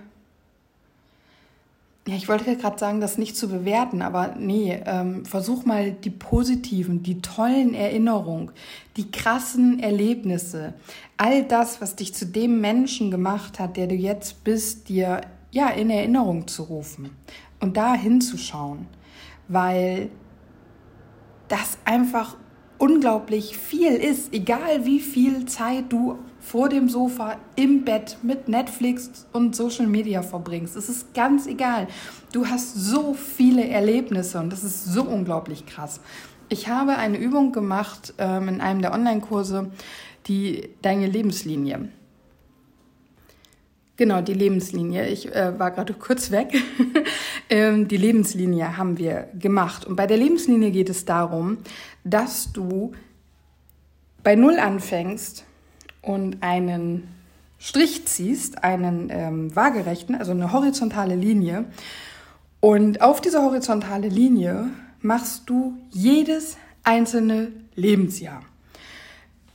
ja, 2.11 2.17
ich 2.17 2.29
wollte 2.29 2.57
gerade 2.57 2.76
sagen, 2.76 3.00
das 3.00 3.19
nicht 3.19 3.37
zu 3.37 3.49
bewerten, 3.49 4.02
aber 4.02 4.35
nee, 4.37 4.83
ähm, 4.85 5.25
versuch 5.25 5.64
mal 5.64 5.93
die 5.93 6.11
positiven, 6.11 7.05
die 7.05 7.23
tollen 7.23 7.73
Erinnerungen, 7.73 8.50
die 8.97 9.12
krassen 9.12 9.79
Erlebnisse, 9.79 10.75
all 11.17 11.45
das, 11.45 11.81
was 11.81 11.95
dich 11.95 12.12
zu 12.12 12.26
dem 12.26 12.61
Menschen 12.61 13.12
gemacht 13.12 13.61
hat, 13.61 13.76
der 13.76 13.87
du 13.87 13.95
jetzt 13.95 14.43
bist, 14.43 14.88
dir 14.88 15.21
ja 15.52 15.69
in 15.69 15.88
Erinnerung 15.88 16.49
zu 16.49 16.64
rufen 16.64 17.11
und 17.61 17.76
da 17.76 17.95
hinzuschauen, 17.95 18.88
weil 19.47 20.11
das 21.47 21.79
einfach 21.85 22.37
unglaublich 22.79 23.57
viel 23.57 23.93
ist, 23.93 24.35
egal 24.35 24.85
wie 24.85 24.99
viel 24.99 25.47
Zeit 25.47 25.93
du 25.93 26.19
vor 26.40 26.68
dem 26.68 26.88
Sofa 26.88 27.37
im 27.56 27.85
Bett 27.85 28.18
mit 28.23 28.49
Netflix 28.49 29.26
und 29.32 29.54
Social 29.54 29.87
Media 29.87 30.23
verbringst. 30.23 30.76
Es 30.76 30.88
ist 30.88 31.14
ganz 31.14 31.47
egal. 31.47 31.87
Du 32.32 32.47
hast 32.47 32.75
so 32.75 33.14
viele 33.14 33.68
Erlebnisse 33.68 34.38
und 34.38 34.50
das 34.50 34.64
ist 34.64 34.87
so 34.87 35.02
unglaublich 35.02 35.66
krass. 35.66 36.00
Ich 36.49 36.68
habe 36.68 36.97
eine 36.97 37.18
Übung 37.18 37.52
gemacht 37.52 38.14
ähm, 38.18 38.49
in 38.49 38.61
einem 38.61 38.82
der 38.82 38.92
Online-Kurse, 38.92 39.70
die 40.26 40.70
deine 40.82 41.06
Lebenslinie. 41.06 41.88
Genau, 43.97 44.23
die 44.23 44.32
Lebenslinie. 44.32 45.09
Ich 45.09 45.32
äh, 45.35 45.59
war 45.59 45.70
gerade 45.70 45.92
kurz 45.92 46.30
weg. 46.30 46.54
ähm, 47.50 47.87
die 47.87 47.99
Lebenslinie 47.99 48.78
haben 48.78 48.97
wir 48.97 49.28
gemacht. 49.38 49.85
Und 49.85 49.94
bei 49.94 50.06
der 50.06 50.16
Lebenslinie 50.16 50.70
geht 50.70 50.88
es 50.88 51.04
darum, 51.04 51.59
dass 52.02 52.50
du 52.52 52.92
bei 54.23 54.37
Null 54.37 54.59
anfängst 54.59 55.44
und 56.02 56.42
einen 56.42 57.09
Strich 57.59 58.07
ziehst, 58.07 58.64
einen 58.64 59.09
ähm, 59.11 59.54
waagerechten, 59.54 60.14
also 60.14 60.33
eine 60.33 60.52
horizontale 60.52 61.14
Linie. 61.14 61.66
Und 62.61 63.02
auf 63.02 63.21
dieser 63.21 63.42
horizontale 63.42 64.09
Linie 64.09 64.69
machst 65.00 65.49
du 65.49 65.75
jedes 65.90 66.57
einzelne 66.85 67.52
Lebensjahr. 67.75 68.42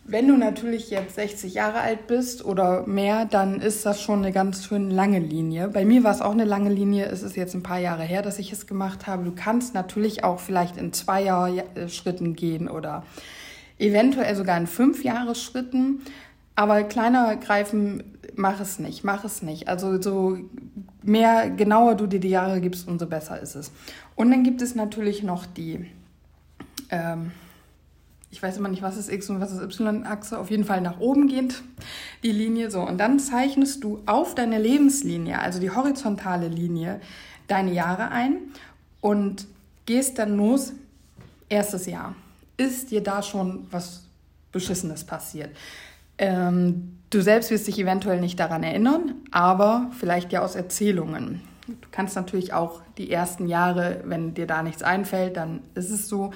Wenn 0.07 0.27
du 0.27 0.37
natürlich 0.37 0.91
jetzt 0.91 1.15
60 1.15 1.55
Jahre 1.55 1.79
alt 1.79 2.05
bist 2.05 2.45
oder 2.45 2.85
mehr, 2.85 3.25
dann 3.25 3.59
ist 3.59 3.87
das 3.87 4.03
schon 4.03 4.19
eine 4.19 4.31
ganz 4.31 4.63
schön 4.63 4.91
lange 4.91 5.17
Linie. 5.17 5.67
Bei 5.67 5.83
mir 5.83 6.03
war 6.03 6.11
es 6.11 6.21
auch 6.21 6.33
eine 6.33 6.45
lange 6.45 6.69
Linie. 6.69 7.07
Es 7.07 7.23
ist 7.23 7.35
jetzt 7.35 7.55
ein 7.55 7.63
paar 7.63 7.79
Jahre 7.79 8.03
her, 8.03 8.21
dass 8.21 8.37
ich 8.37 8.51
es 8.51 8.67
gemacht 8.67 9.07
habe. 9.07 9.23
Du 9.23 9.31
kannst 9.35 9.73
natürlich 9.73 10.23
auch 10.23 10.39
vielleicht 10.39 10.77
in 10.77 10.93
zwei 10.93 11.23
Jahre 11.23 11.63
Schritten 11.87 12.35
gehen 12.35 12.69
oder 12.69 13.03
eventuell 13.79 14.35
sogar 14.35 14.57
in 14.59 14.67
fünf 14.67 15.03
Jahre 15.03 15.33
Schritten. 15.33 16.01
Aber 16.55 16.83
kleiner 16.83 17.35
greifen, 17.35 18.03
mach 18.35 18.59
es 18.59 18.79
nicht, 18.79 19.03
mach 19.03 19.23
es 19.23 19.41
nicht. 19.41 19.67
Also 19.67 20.01
so 20.01 20.37
mehr 21.03 21.49
genauer 21.49 21.95
du 21.95 22.07
dir 22.07 22.19
die 22.19 22.29
Jahre 22.29 22.61
gibst, 22.61 22.87
umso 22.87 23.07
besser 23.07 23.39
ist 23.39 23.55
es. 23.55 23.71
Und 24.15 24.31
dann 24.31 24.43
gibt 24.43 24.61
es 24.61 24.75
natürlich 24.75 25.23
noch 25.23 25.45
die 25.45 25.87
ähm, 26.89 27.31
ich 28.35 28.43
weiß 28.43 28.57
immer 28.57 28.67
nicht, 28.67 28.81
was 28.81 28.97
ist 28.97 29.09
X 29.09 29.29
und 29.29 29.39
was 29.39 29.53
ist 29.53 29.61
Y-Achse, 29.61 30.37
auf 30.37 30.51
jeden 30.51 30.65
Fall 30.65 30.81
nach 30.81 30.99
oben 30.99 31.29
gehend 31.29 31.63
die 32.21 32.33
Linie. 32.33 32.69
So, 32.69 32.81
und 32.81 32.97
dann 32.97 33.17
zeichnest 33.17 33.81
du 33.85 34.01
auf 34.05 34.35
deine 34.35 34.59
Lebenslinie, 34.59 35.39
also 35.39 35.61
die 35.61 35.71
horizontale 35.71 36.49
Linie, 36.49 36.99
deine 37.47 37.71
Jahre 37.71 38.11
ein 38.11 38.39
und 38.99 39.47
gehst 39.85 40.19
dann 40.19 40.35
los, 40.35 40.73
erstes 41.47 41.85
Jahr. 41.85 42.13
Ist 42.57 42.91
dir 42.91 43.01
da 43.01 43.23
schon 43.23 43.67
was 43.71 44.03
Beschissenes 44.51 45.05
passiert? 45.05 45.55
Ähm, 46.17 46.97
du 47.09 47.21
selbst 47.21 47.51
wirst 47.51 47.67
dich 47.67 47.79
eventuell 47.79 48.19
nicht 48.19 48.39
daran 48.39 48.63
erinnern, 48.63 49.15
aber 49.31 49.89
vielleicht 49.97 50.31
ja 50.31 50.43
aus 50.43 50.55
Erzählungen. 50.55 51.41
Du 51.67 51.87
kannst 51.91 52.15
natürlich 52.15 52.53
auch 52.53 52.81
die 52.97 53.11
ersten 53.11 53.47
Jahre, 53.47 54.01
wenn 54.05 54.33
dir 54.33 54.45
da 54.45 54.61
nichts 54.61 54.83
einfällt, 54.83 55.37
dann 55.37 55.61
ist 55.73 55.89
es 55.89 56.07
so. 56.07 56.31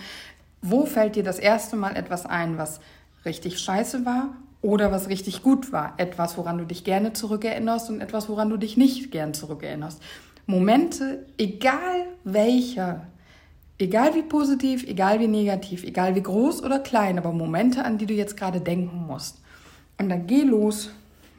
Wo 0.62 0.86
fällt 0.86 1.16
dir 1.16 1.24
das 1.24 1.40
erste 1.40 1.76
Mal 1.76 1.96
etwas 1.96 2.26
ein, 2.26 2.58
was 2.58 2.80
richtig 3.26 3.60
scheiße 3.60 4.06
war 4.06 4.30
oder 4.62 4.92
was 4.92 5.08
richtig 5.08 5.44
gut 5.44 5.72
war? 5.72 5.94
Etwas, 5.98 6.38
woran 6.38 6.58
du 6.58 6.66
dich 6.66 6.84
gerne 6.84 7.14
zurückerinnerst 7.14 7.90
und 7.90 8.02
etwas, 8.02 8.28
woran 8.28 8.50
du 8.50 8.58
dich 8.58 8.76
nicht 8.76 9.12
gern 9.12 9.34
zurückerinnerst. 9.34 10.02
Momente, 10.48 11.26
egal 11.38 12.08
welcher, 12.24 13.06
egal 13.78 14.16
wie 14.16 14.24
positiv, 14.24 14.84
egal 14.84 15.20
wie 15.20 15.28
negativ, 15.28 15.84
egal 15.84 16.16
wie 16.16 16.24
groß 16.24 16.64
oder 16.64 16.80
klein, 16.80 17.20
aber 17.20 17.32
Momente, 17.32 17.86
an 17.86 18.00
die 18.00 18.08
du 18.08 18.16
jetzt 18.16 18.36
gerade 18.36 18.60
denken 18.60 19.06
musst. 19.06 19.42
Und 20.00 20.10
dann 20.10 20.28
geh 20.28 20.42
los 20.42 20.90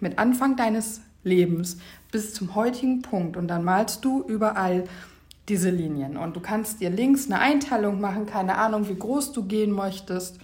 mit 0.00 0.18
Anfang 0.18 0.56
deines 0.56 1.00
Lebens 1.24 1.78
bis 2.12 2.34
zum 2.34 2.54
heutigen 2.54 3.02
Punkt 3.02 3.36
und 3.36 3.48
dann 3.48 3.64
malst 3.64 4.04
du 4.04 4.22
überall 4.22 4.84
diese 5.48 5.70
Linien. 5.70 6.16
Und 6.16 6.36
du 6.36 6.40
kannst 6.40 6.80
dir 6.80 6.90
links 6.90 7.26
eine 7.26 7.40
Einteilung 7.40 8.00
machen, 8.00 8.26
keine 8.26 8.56
Ahnung, 8.56 8.88
wie 8.88 8.94
groß 8.94 9.32
du 9.32 9.44
gehen 9.44 9.72
möchtest, 9.72 10.38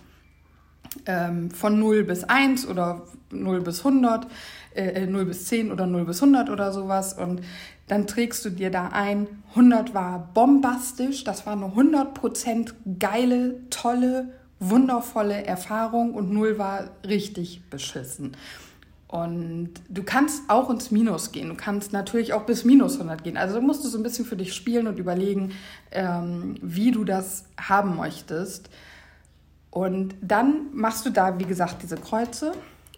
ähm, 1.07 1.51
von 1.51 1.79
0 1.79 2.05
bis 2.05 2.25
1 2.25 2.67
oder 2.67 3.03
0 3.31 3.61
bis 3.61 3.85
100, 3.85 4.27
äh, 4.75 5.07
0 5.07 5.27
bis 5.27 5.45
10 5.47 5.71
oder 5.71 5.87
0 5.87 6.05
bis 6.05 6.21
100 6.21 6.51
oder 6.51 6.73
sowas. 6.73 7.15
Und 7.15 7.43
dann 7.87 8.07
trägst 8.07 8.45
du 8.45 8.51
dir 8.51 8.71
da 8.71 8.89
ein, 8.89 9.29
100 9.51 9.95
war 9.95 10.31
bombastisch, 10.35 11.25
das 11.25 11.47
war 11.47 11.53
eine 11.53 11.67
100% 11.67 12.75
geile, 12.99 13.61
tolle, 13.71 14.33
wundervolle 14.59 15.45
Erfahrung 15.45 16.15
und 16.15 16.33
0 16.33 16.59
war 16.59 16.91
richtig 17.07 17.63
beschissen. 17.71 18.37
Und 19.09 19.71
du 19.89 20.03
kannst 20.03 20.43
auch 20.49 20.69
ins 20.69 20.91
Minus 20.91 21.31
gehen. 21.31 21.49
Du 21.49 21.55
kannst 21.55 21.93
natürlich 21.93 22.33
auch 22.33 22.45
bis 22.45 22.65
minus 22.65 22.95
100 22.95 23.23
gehen. 23.23 23.37
Also 23.37 23.61
musst 23.61 23.85
du 23.85 23.89
so 23.89 23.99
ein 23.99 24.03
bisschen 24.03 24.25
für 24.25 24.37
dich 24.37 24.53
spielen 24.53 24.89
und 24.89 24.99
überlegen, 24.99 25.53
ähm, 25.93 26.57
wie 26.61 26.91
du 26.91 27.05
das 27.05 27.45
haben 27.59 27.97
möchtest. 27.97 28.69
Und 29.71 30.15
dann 30.21 30.67
machst 30.73 31.07
du 31.07 31.11
da, 31.11 31.39
wie 31.39 31.45
gesagt, 31.45 31.83
diese 31.83 31.97
Kreuze 31.97 32.53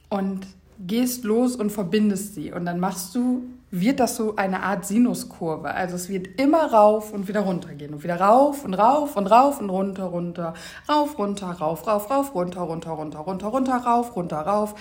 und 0.09 0.47
gehst 0.79 1.25
los 1.25 1.57
und 1.57 1.71
verbindest 1.71 2.35
sie. 2.35 2.53
Und 2.53 2.65
dann 2.65 2.81
machst 2.81 3.15
du, 3.15 3.43
wird 3.71 4.01
das 4.01 4.17
so 4.17 4.37
eine 4.37 4.63
Art 4.63 4.87
Sinuskurve. 4.87 5.71
Also 5.75 5.97
es 5.97 6.09
wird 6.09 6.41
immer 6.41 6.73
rauf 6.73 7.13
und 7.13 7.29
wieder 7.29 7.41
runter 7.41 7.75
gehen. 7.75 7.95
Und 7.95 8.03
wieder 8.03 8.21
rauf 8.21 8.65
und 8.65 8.75
rauf 8.75 9.17
und 9.17 9.27
rauf 9.27 9.61
und 9.61 9.71
runter, 9.71 10.05
runter, 10.05 10.55
rauf, 10.89 11.19
runter, 11.19 11.49
rauf, 11.49 11.87
rauf, 11.87 12.11
rauf, 12.11 12.35
runter, 12.35 12.63
runter, 12.63 12.91
runter, 12.91 13.19
runter, 13.19 13.47
runter, 13.49 13.77
rauf, 13.77 14.17
runter, 14.17 14.39
rauf. 14.39 14.75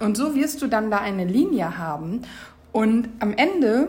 Und 0.00 0.16
so 0.16 0.34
wirst 0.34 0.60
du 0.62 0.66
dann 0.66 0.90
da 0.90 0.98
eine 0.98 1.24
Linie 1.24 1.78
haben 1.78 2.22
und 2.72 3.08
am 3.20 3.32
Ende 3.34 3.88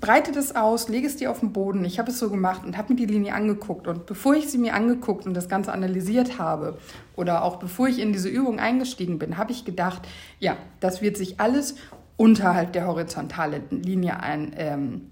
breitet 0.00 0.36
es 0.36 0.54
aus, 0.54 0.88
lege 0.88 1.06
es 1.06 1.16
dir 1.16 1.30
auf 1.30 1.40
den 1.40 1.52
Boden. 1.52 1.84
Ich 1.86 1.98
habe 1.98 2.10
es 2.10 2.18
so 2.18 2.28
gemacht 2.28 2.62
und 2.64 2.76
habe 2.76 2.92
mir 2.92 2.96
die 2.96 3.06
Linie 3.06 3.32
angeguckt. 3.32 3.88
Und 3.88 4.04
bevor 4.04 4.34
ich 4.34 4.48
sie 4.48 4.58
mir 4.58 4.74
angeguckt 4.74 5.26
und 5.26 5.34
das 5.34 5.48
Ganze 5.48 5.72
analysiert 5.72 6.38
habe 6.38 6.76
oder 7.16 7.42
auch 7.42 7.56
bevor 7.56 7.88
ich 7.88 7.98
in 7.98 8.12
diese 8.12 8.28
Übung 8.28 8.60
eingestiegen 8.60 9.18
bin, 9.18 9.38
habe 9.38 9.52
ich 9.52 9.64
gedacht, 9.64 10.02
ja, 10.38 10.56
das 10.80 11.00
wird 11.00 11.16
sich 11.16 11.40
alles 11.40 11.76
unterhalb 12.16 12.72
der 12.72 12.86
horizontalen 12.86 13.64
Linie 13.70 14.20
ein, 14.20 14.52
ähm, 14.56 15.10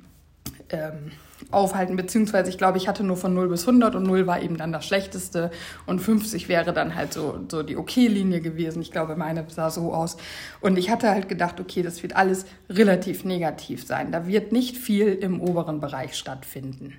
ähm, 0.70 1.12
aufhalten, 1.50 1.96
beziehungsweise 1.96 2.48
ich 2.48 2.58
glaube, 2.58 2.78
ich 2.78 2.88
hatte 2.88 3.04
nur 3.04 3.16
von 3.16 3.34
0 3.34 3.48
bis 3.48 3.66
100 3.66 3.94
und 3.94 4.04
0 4.04 4.26
war 4.26 4.40
eben 4.42 4.56
dann 4.56 4.72
das 4.72 4.86
Schlechteste 4.86 5.50
und 5.86 6.00
50 6.00 6.48
wäre 6.48 6.72
dann 6.72 6.94
halt 6.94 7.12
so, 7.12 7.38
so 7.50 7.62
die 7.62 7.76
Okay-Linie 7.76 8.40
gewesen. 8.40 8.80
Ich 8.82 8.90
glaube, 8.90 9.16
meine 9.16 9.44
sah 9.48 9.70
so 9.70 9.92
aus. 9.92 10.16
Und 10.60 10.78
ich 10.78 10.90
hatte 10.90 11.10
halt 11.10 11.28
gedacht, 11.28 11.60
okay, 11.60 11.82
das 11.82 12.02
wird 12.02 12.16
alles 12.16 12.46
relativ 12.68 13.24
negativ 13.24 13.86
sein. 13.86 14.10
Da 14.10 14.26
wird 14.26 14.52
nicht 14.52 14.76
viel 14.76 15.08
im 15.08 15.40
oberen 15.40 15.80
Bereich 15.80 16.14
stattfinden. 16.14 16.94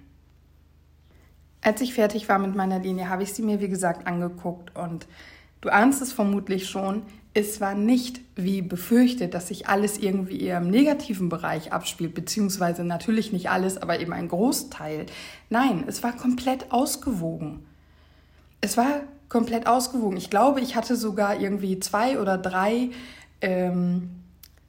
Als 1.61 1.81
ich 1.81 1.93
fertig 1.95 2.29
war 2.29 2.37
mit 2.37 2.55
meiner 2.55 2.79
Linie, 2.79 3.09
habe 3.09 3.23
ich 3.23 3.33
sie 3.33 3.41
mir, 3.41 3.59
wie 3.59 3.69
gesagt, 3.69 4.05
angeguckt 4.05 4.75
und 4.75 5.07
du 5.61 5.69
ahnst 5.69 6.01
es 6.01 6.13
vermutlich 6.13 6.69
schon, 6.69 7.01
es 7.37 7.59
war 7.59 7.75
nicht 7.75 8.21
wie 8.37 8.61
befürchtet, 8.61 9.33
dass 9.33 9.49
sich 9.49 9.67
alles 9.67 9.97
irgendwie 9.97 10.39
eher 10.39 10.57
im 10.57 10.69
negativen 10.69 11.27
Bereich 11.27 11.73
abspielt, 11.73 12.15
beziehungsweise 12.15 12.85
natürlich 12.85 13.33
nicht 13.33 13.49
alles, 13.49 13.77
aber 13.77 13.99
eben 13.99 14.13
ein 14.13 14.29
Großteil. 14.29 15.05
Nein, 15.49 15.83
es 15.85 16.01
war 16.01 16.13
komplett 16.13 16.71
ausgewogen. 16.71 17.65
Es 18.61 18.77
war 18.77 19.01
komplett 19.27 19.67
ausgewogen. 19.67 20.15
Ich 20.15 20.29
glaube, 20.29 20.61
ich 20.61 20.77
hatte 20.77 20.95
sogar 20.95 21.37
irgendwie 21.37 21.77
zwei 21.81 22.21
oder 22.21 22.37
drei 22.37 22.91
ähm, 23.41 24.11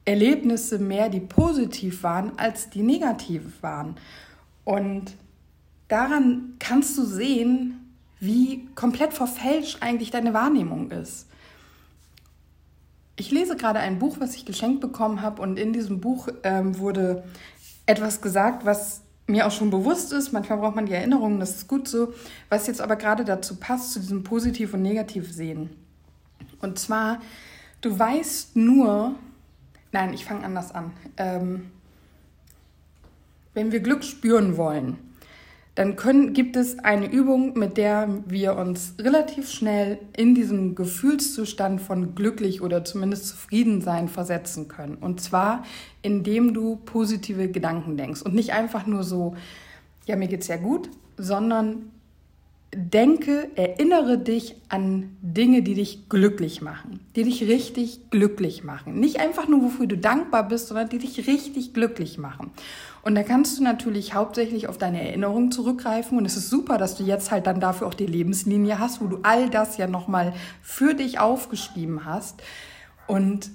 Erlebnisse 0.03 0.77
mehr, 0.77 1.07
die 1.07 1.21
positiv 1.21 2.03
waren, 2.03 2.37
als 2.37 2.69
die 2.69 2.83
negativ 2.83 3.43
waren. 3.61 3.95
Und 4.65 5.13
daran 5.87 6.55
kannst 6.59 6.97
du 6.97 7.05
sehen, 7.05 7.93
wie 8.19 8.67
komplett 8.75 9.13
verfälscht 9.13 9.77
eigentlich 9.79 10.11
deine 10.11 10.33
Wahrnehmung 10.33 10.91
ist. 10.91 11.27
Ich 13.19 13.31
lese 13.31 13.55
gerade 13.55 13.79
ein 13.79 13.97
Buch, 13.97 14.17
was 14.19 14.35
ich 14.35 14.45
geschenkt 14.45 14.79
bekommen 14.79 15.21
habe 15.21 15.41
und 15.41 15.57
in 15.57 15.73
diesem 15.73 15.99
Buch 15.99 16.27
ähm, 16.43 16.77
wurde 16.77 17.23
etwas 17.87 18.21
gesagt, 18.21 18.63
was 18.63 19.01
mir 19.25 19.47
auch 19.47 19.51
schon 19.51 19.71
bewusst 19.71 20.13
ist. 20.13 20.31
Manchmal 20.31 20.59
braucht 20.59 20.75
man 20.75 20.85
die 20.85 20.93
Erinnerungen, 20.93 21.39
das 21.39 21.55
ist 21.55 21.67
gut 21.67 21.87
so. 21.87 22.13
Was 22.49 22.67
jetzt 22.67 22.79
aber 22.79 22.95
gerade 22.95 23.25
dazu 23.25 23.55
passt, 23.55 23.93
zu 23.93 23.99
diesem 23.99 24.23
Positiv 24.23 24.75
und 24.75 24.83
Negativ 24.83 25.33
sehen. 25.33 25.71
Und 26.61 26.77
zwar, 26.77 27.19
du 27.81 27.97
weißt 27.97 28.55
nur, 28.55 29.15
nein, 29.91 30.13
ich 30.13 30.23
fange 30.23 30.45
anders 30.45 30.71
an. 30.71 30.91
Ähm, 31.17 31.71
wenn 33.55 33.71
wir 33.71 33.79
Glück 33.79 34.03
spüren 34.03 34.57
wollen, 34.57 35.06
dann 35.77 35.95
können, 35.95 36.33
gibt 36.33 36.55
es 36.55 36.79
eine 36.79 37.05
Übung, 37.05 37.55
mit 37.55 37.77
der 37.77 38.09
wir 38.25 38.55
uns 38.55 38.95
relativ 38.99 39.47
schnell 39.51 39.99
in 40.17 40.33
diesen 40.33 40.73
Gefühlszustand 40.73 41.81
von 41.81 42.15
glücklich 42.15 42.63
oder 42.63 42.83
zumindest 42.83 43.27
zufrieden 43.27 43.81
sein 43.81 44.07
versetzen 44.07 44.67
können. 44.67 44.95
Und 44.95 45.21
zwar, 45.21 45.63
indem 46.01 46.55
du 46.55 46.77
positive 46.77 47.51
Gedanken 47.51 47.95
denkst 47.95 48.23
und 48.23 48.33
nicht 48.33 48.53
einfach 48.53 48.87
nur 48.87 49.03
so, 49.03 49.35
ja, 50.07 50.15
mir 50.15 50.27
geht's 50.27 50.47
ja 50.47 50.57
gut, 50.57 50.89
sondern 51.15 51.91
denke, 52.73 53.49
erinnere 53.55 54.17
dich 54.17 54.55
an 54.67 55.15
Dinge, 55.21 55.61
die 55.63 55.73
dich 55.73 56.09
glücklich 56.09 56.61
machen, 56.61 56.99
die 57.15 57.23
dich 57.23 57.43
richtig 57.43 58.09
glücklich 58.11 58.63
machen. 58.63 58.99
Nicht 58.99 59.19
einfach 59.19 59.47
nur, 59.47 59.63
wofür 59.63 59.87
du 59.87 59.97
dankbar 59.97 60.47
bist, 60.47 60.67
sondern 60.67 60.89
die 60.89 60.97
dich 60.97 61.27
richtig 61.27 61.73
glücklich 61.73 62.17
machen. 62.17 62.51
Und 63.03 63.15
da 63.15 63.23
kannst 63.23 63.57
du 63.57 63.63
natürlich 63.63 64.13
hauptsächlich 64.13 64.67
auf 64.67 64.77
deine 64.77 65.01
Erinnerungen 65.01 65.51
zurückgreifen. 65.51 66.17
Und 66.17 66.25
es 66.25 66.35
ist 66.35 66.49
super, 66.49 66.77
dass 66.77 66.97
du 66.97 67.03
jetzt 67.03 67.31
halt 67.31 67.47
dann 67.47 67.61
dafür 67.61 67.87
auch 67.87 67.93
die 67.93 68.05
Lebenslinie 68.05 68.79
hast, 68.79 69.01
wo 69.01 69.07
du 69.07 69.19
all 69.23 69.49
das 69.49 69.77
ja 69.77 69.87
nochmal 69.87 70.33
für 70.61 70.93
dich 70.93 71.19
aufgeschrieben 71.19 72.03
hast. 72.03 72.43
Und 73.07 73.49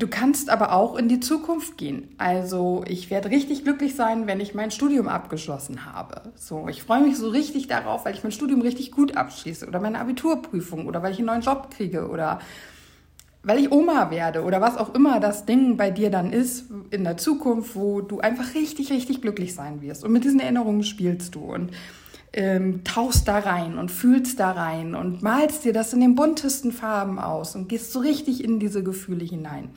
Du 0.00 0.08
kannst 0.08 0.48
aber 0.48 0.72
auch 0.72 0.96
in 0.96 1.08
die 1.08 1.20
Zukunft 1.20 1.76
gehen. 1.76 2.08
Also 2.16 2.82
ich 2.88 3.10
werde 3.10 3.28
richtig 3.28 3.64
glücklich 3.64 3.94
sein, 3.94 4.26
wenn 4.26 4.40
ich 4.40 4.54
mein 4.54 4.70
Studium 4.70 5.08
abgeschlossen 5.08 5.84
habe. 5.84 6.32
So, 6.36 6.68
ich 6.68 6.82
freue 6.82 7.02
mich 7.02 7.18
so 7.18 7.28
richtig 7.28 7.68
darauf, 7.68 8.06
weil 8.06 8.14
ich 8.14 8.22
mein 8.22 8.32
Studium 8.32 8.62
richtig 8.62 8.92
gut 8.92 9.14
abschließe 9.14 9.66
oder 9.66 9.78
meine 9.78 9.98
Abiturprüfung 9.98 10.86
oder 10.86 11.02
weil 11.02 11.12
ich 11.12 11.18
einen 11.18 11.26
neuen 11.26 11.42
Job 11.42 11.70
kriege 11.70 12.08
oder 12.08 12.40
weil 13.42 13.58
ich 13.58 13.70
Oma 13.70 14.10
werde 14.10 14.42
oder 14.42 14.62
was 14.62 14.78
auch 14.78 14.94
immer 14.94 15.20
das 15.20 15.44
Ding 15.44 15.76
bei 15.76 15.90
dir 15.90 16.08
dann 16.08 16.32
ist 16.32 16.70
in 16.90 17.04
der 17.04 17.18
Zukunft, 17.18 17.76
wo 17.76 18.00
du 18.00 18.20
einfach 18.20 18.54
richtig, 18.54 18.90
richtig 18.90 19.20
glücklich 19.20 19.54
sein 19.54 19.82
wirst. 19.82 20.02
Und 20.02 20.12
mit 20.12 20.24
diesen 20.24 20.40
Erinnerungen 20.40 20.82
spielst 20.82 21.34
du 21.34 21.40
und 21.40 21.72
ähm, 22.32 22.84
tauchst 22.84 23.26
da 23.26 23.38
rein 23.38 23.78
und 23.78 23.90
fühlst 23.90 24.38
da 24.38 24.52
rein 24.52 24.94
und 24.94 25.22
malst 25.22 25.64
dir 25.64 25.72
das 25.72 25.92
in 25.92 26.00
den 26.00 26.14
buntesten 26.14 26.72
Farben 26.72 27.18
aus 27.18 27.56
und 27.56 27.68
gehst 27.68 27.92
so 27.92 28.00
richtig 28.00 28.44
in 28.44 28.60
diese 28.60 28.82
Gefühle 28.82 29.24
hinein. 29.24 29.70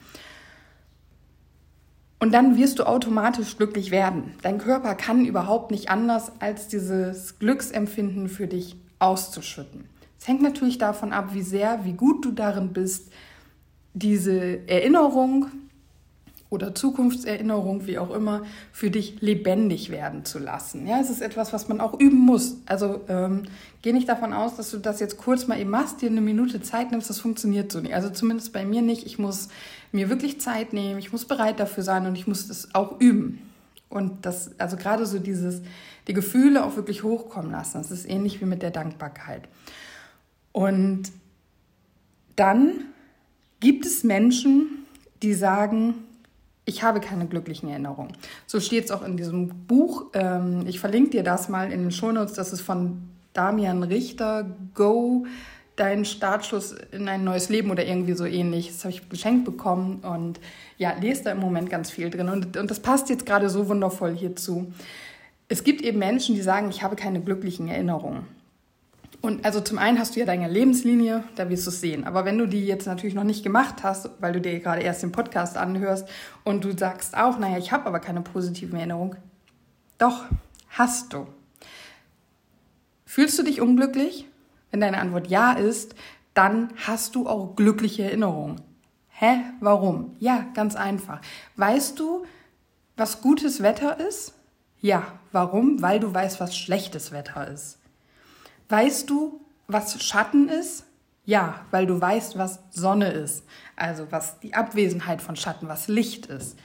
Und 2.20 2.32
dann 2.32 2.56
wirst 2.56 2.78
du 2.78 2.84
automatisch 2.84 3.56
glücklich 3.56 3.90
werden. 3.90 4.32
Dein 4.42 4.58
Körper 4.58 4.94
kann 4.94 5.26
überhaupt 5.26 5.70
nicht 5.70 5.90
anders, 5.90 6.32
als 6.38 6.68
dieses 6.68 7.38
Glücksempfinden 7.38 8.28
für 8.28 8.46
dich 8.46 8.76
auszuschütten. 8.98 9.84
Es 10.18 10.28
hängt 10.28 10.40
natürlich 10.40 10.78
davon 10.78 11.12
ab, 11.12 11.34
wie 11.34 11.42
sehr, 11.42 11.84
wie 11.84 11.92
gut 11.92 12.24
du 12.24 12.30
darin 12.30 12.72
bist, 12.72 13.12
diese 13.92 14.66
Erinnerung 14.68 15.48
oder 16.50 16.74
Zukunftserinnerung, 16.74 17.86
wie 17.86 17.98
auch 17.98 18.10
immer, 18.10 18.42
für 18.72 18.90
dich 18.90 19.20
lebendig 19.20 19.90
werden 19.90 20.24
zu 20.24 20.38
lassen. 20.38 20.86
Ja, 20.86 21.00
es 21.00 21.10
ist 21.10 21.20
etwas, 21.20 21.52
was 21.52 21.68
man 21.68 21.80
auch 21.80 21.98
üben 21.98 22.18
muss. 22.18 22.58
Also 22.66 23.00
ähm, 23.08 23.44
geh 23.82 23.92
nicht 23.92 24.08
davon 24.08 24.32
aus, 24.32 24.56
dass 24.56 24.70
du 24.70 24.78
das 24.78 25.00
jetzt 25.00 25.16
kurz 25.16 25.46
mal 25.46 25.58
eben 25.58 25.70
machst, 25.70 26.00
dir 26.00 26.10
eine 26.10 26.20
Minute 26.20 26.62
Zeit 26.62 26.90
nimmst, 26.92 27.10
das 27.10 27.18
funktioniert 27.18 27.72
so 27.72 27.80
nicht. 27.80 27.94
Also 27.94 28.10
zumindest 28.10 28.52
bei 28.52 28.64
mir 28.64 28.82
nicht. 28.82 29.04
Ich 29.06 29.18
muss 29.18 29.48
mir 29.90 30.08
wirklich 30.08 30.40
Zeit 30.40 30.72
nehmen, 30.72 30.98
ich 30.98 31.12
muss 31.12 31.24
bereit 31.24 31.58
dafür 31.58 31.82
sein 31.82 32.06
und 32.06 32.16
ich 32.16 32.26
muss 32.26 32.48
das 32.48 32.74
auch 32.74 33.00
üben. 33.00 33.40
Und 33.88 34.26
das, 34.26 34.50
also 34.58 34.76
gerade 34.76 35.06
so 35.06 35.18
dieses, 35.18 35.62
die 36.08 36.14
Gefühle 36.14 36.64
auch 36.64 36.76
wirklich 36.76 37.02
hochkommen 37.02 37.50
lassen. 37.50 37.78
Das 37.78 37.90
ist 37.90 38.08
ähnlich 38.08 38.40
wie 38.40 38.46
mit 38.46 38.62
der 38.62 38.70
Dankbarkeit. 38.70 39.48
Und 40.52 41.10
dann 42.36 42.84
gibt 43.60 43.86
es 43.86 44.04
Menschen, 44.04 44.84
die 45.22 45.34
sagen, 45.34 45.94
ich 46.64 46.82
habe 46.82 47.00
keine 47.00 47.26
glücklichen 47.26 47.68
Erinnerungen. 47.68 48.12
So 48.46 48.60
steht 48.60 48.84
es 48.84 48.90
auch 48.90 49.02
in 49.02 49.16
diesem 49.16 49.48
Buch. 49.66 50.06
Ähm, 50.14 50.64
ich 50.66 50.80
verlinke 50.80 51.10
dir 51.10 51.22
das 51.22 51.48
mal 51.48 51.70
in 51.70 51.82
den 51.82 51.90
Shownotes. 51.90 52.34
Das 52.34 52.52
ist 52.52 52.62
von 52.62 53.08
Damian 53.34 53.82
Richter, 53.82 54.46
Go, 54.74 55.26
dein 55.76 56.04
Startschuss 56.04 56.74
in 56.92 57.08
ein 57.08 57.24
neues 57.24 57.48
Leben 57.48 57.70
oder 57.70 57.84
irgendwie 57.84 58.14
so 58.14 58.24
ähnlich. 58.24 58.68
Das 58.68 58.84
habe 58.84 58.94
ich 58.94 59.08
geschenkt 59.08 59.44
bekommen 59.44 60.00
und 60.00 60.40
ja, 60.78 60.94
lese 60.98 61.24
da 61.24 61.32
im 61.32 61.40
Moment 61.40 61.68
ganz 61.68 61.90
viel 61.90 62.10
drin. 62.10 62.28
Und, 62.28 62.56
und 62.56 62.70
das 62.70 62.80
passt 62.80 63.10
jetzt 63.10 63.26
gerade 63.26 63.50
so 63.50 63.68
wundervoll 63.68 64.16
hierzu. 64.16 64.72
Es 65.48 65.64
gibt 65.64 65.82
eben 65.82 65.98
Menschen, 65.98 66.34
die 66.34 66.42
sagen, 66.42 66.70
ich 66.70 66.82
habe 66.82 66.96
keine 66.96 67.20
glücklichen 67.20 67.68
Erinnerungen. 67.68 68.26
Und 69.24 69.46
also 69.46 69.62
zum 69.62 69.78
einen 69.78 69.98
hast 69.98 70.14
du 70.16 70.20
ja 70.20 70.26
deine 70.26 70.50
Lebenslinie, 70.50 71.24
da 71.34 71.48
wirst 71.48 71.64
du 71.64 71.70
es 71.70 71.80
sehen. 71.80 72.04
Aber 72.04 72.26
wenn 72.26 72.36
du 72.36 72.46
die 72.46 72.66
jetzt 72.66 72.86
natürlich 72.86 73.14
noch 73.14 73.24
nicht 73.24 73.42
gemacht 73.42 73.82
hast, 73.82 74.10
weil 74.20 74.34
du 74.34 74.40
dir 74.42 74.60
gerade 74.60 74.82
erst 74.82 75.02
den 75.02 75.12
Podcast 75.12 75.56
anhörst 75.56 76.06
und 76.44 76.62
du 76.62 76.76
sagst 76.76 77.16
auch, 77.16 77.38
naja, 77.38 77.56
ich 77.56 77.72
habe 77.72 77.86
aber 77.86 78.00
keine 78.00 78.20
positiven 78.20 78.76
Erinnerungen. 78.76 79.16
Doch, 79.96 80.26
hast 80.68 81.14
du. 81.14 81.26
Fühlst 83.06 83.38
du 83.38 83.44
dich 83.44 83.62
unglücklich? 83.62 84.28
Wenn 84.70 84.82
deine 84.82 84.98
Antwort 84.98 85.28
ja 85.28 85.54
ist, 85.54 85.94
dann 86.34 86.74
hast 86.86 87.14
du 87.14 87.26
auch 87.26 87.56
glückliche 87.56 88.02
Erinnerungen. 88.02 88.60
Hä? 89.08 89.38
Warum? 89.58 90.16
Ja, 90.18 90.44
ganz 90.52 90.76
einfach. 90.76 91.22
Weißt 91.56 91.98
du, 91.98 92.26
was 92.98 93.22
gutes 93.22 93.62
Wetter 93.62 93.98
ist? 94.06 94.34
Ja. 94.82 95.06
Warum? 95.32 95.80
Weil 95.80 95.98
du 95.98 96.12
weißt, 96.12 96.40
was 96.40 96.54
schlechtes 96.54 97.10
Wetter 97.10 97.48
ist. 97.48 97.78
Weißt 98.68 99.10
du, 99.10 99.40
was 99.66 100.02
Schatten 100.02 100.48
ist? 100.48 100.84
Ja, 101.26 101.64
weil 101.70 101.86
du 101.86 102.00
weißt, 102.00 102.36
was 102.36 102.60
Sonne 102.70 103.10
ist. 103.12 103.44
Also 103.76 104.06
was 104.10 104.40
die 104.40 104.54
Abwesenheit 104.54 105.22
von 105.22 105.36
Schatten, 105.36 105.68
was 105.68 105.88
Licht 105.88 106.26
ist. 106.26 106.58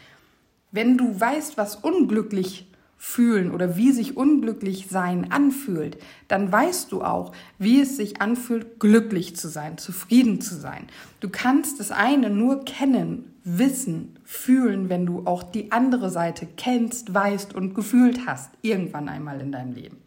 Wenn 0.71 0.97
du 0.97 1.19
weißt, 1.19 1.57
was 1.57 1.75
unglücklich 1.75 2.67
fühlen 2.97 3.51
oder 3.51 3.77
wie 3.77 3.93
sich 3.93 4.17
unglücklich 4.17 4.87
sein 4.89 5.31
anfühlt, 5.31 5.97
dann 6.27 6.51
weißt 6.51 6.91
du 6.91 7.01
auch, 7.01 7.31
wie 7.57 7.79
es 7.79 7.95
sich 7.95 8.21
anfühlt, 8.21 8.77
glücklich 8.79 9.37
zu 9.37 9.47
sein, 9.47 9.77
zufrieden 9.77 10.41
zu 10.41 10.55
sein. 10.55 10.87
Du 11.21 11.29
kannst 11.29 11.79
das 11.79 11.91
eine 11.91 12.29
nur 12.29 12.65
kennen, 12.65 13.33
wissen, 13.45 14.19
fühlen, 14.25 14.89
wenn 14.89 15.05
du 15.05 15.25
auch 15.25 15.43
die 15.43 15.71
andere 15.71 16.09
Seite 16.09 16.45
kennst, 16.57 17.13
weißt 17.13 17.55
und 17.55 17.73
gefühlt 17.73 18.27
hast, 18.27 18.51
irgendwann 18.61 19.07
einmal 19.07 19.39
in 19.39 19.53
deinem 19.53 19.71
Leben. 19.71 19.97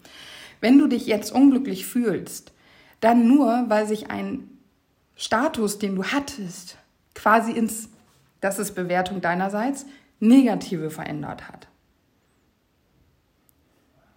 Wenn 0.62 0.78
du 0.78 0.86
dich 0.86 1.06
jetzt 1.06 1.32
unglücklich 1.32 1.86
fühlst, 1.86 2.52
dann 3.00 3.26
nur, 3.26 3.64
weil 3.66 3.88
sich 3.88 4.10
ein 4.10 4.48
Status, 5.16 5.80
den 5.80 5.96
du 5.96 6.04
hattest, 6.04 6.78
quasi 7.16 7.50
ins, 7.50 7.88
das 8.40 8.60
ist 8.60 8.76
Bewertung 8.76 9.20
deinerseits, 9.20 9.86
negative 10.20 10.90
verändert 10.90 11.48
hat. 11.48 11.66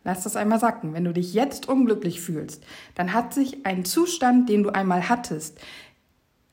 Lass 0.03 0.21
das 0.21 0.36
einmal 0.36 0.60
sacken. 0.60 0.93
Wenn 0.93 1.03
du 1.03 1.13
dich 1.13 1.34
jetzt 1.34 1.67
unglücklich 1.67 2.21
fühlst, 2.21 2.63
dann 2.93 3.12
hat 3.12 3.34
sich 3.34 3.65
ein 3.65 3.84
Zustand, 3.84 4.47
den 4.47 4.62
du 4.62 4.69
einmal 4.69 5.10
hattest, 5.10 5.60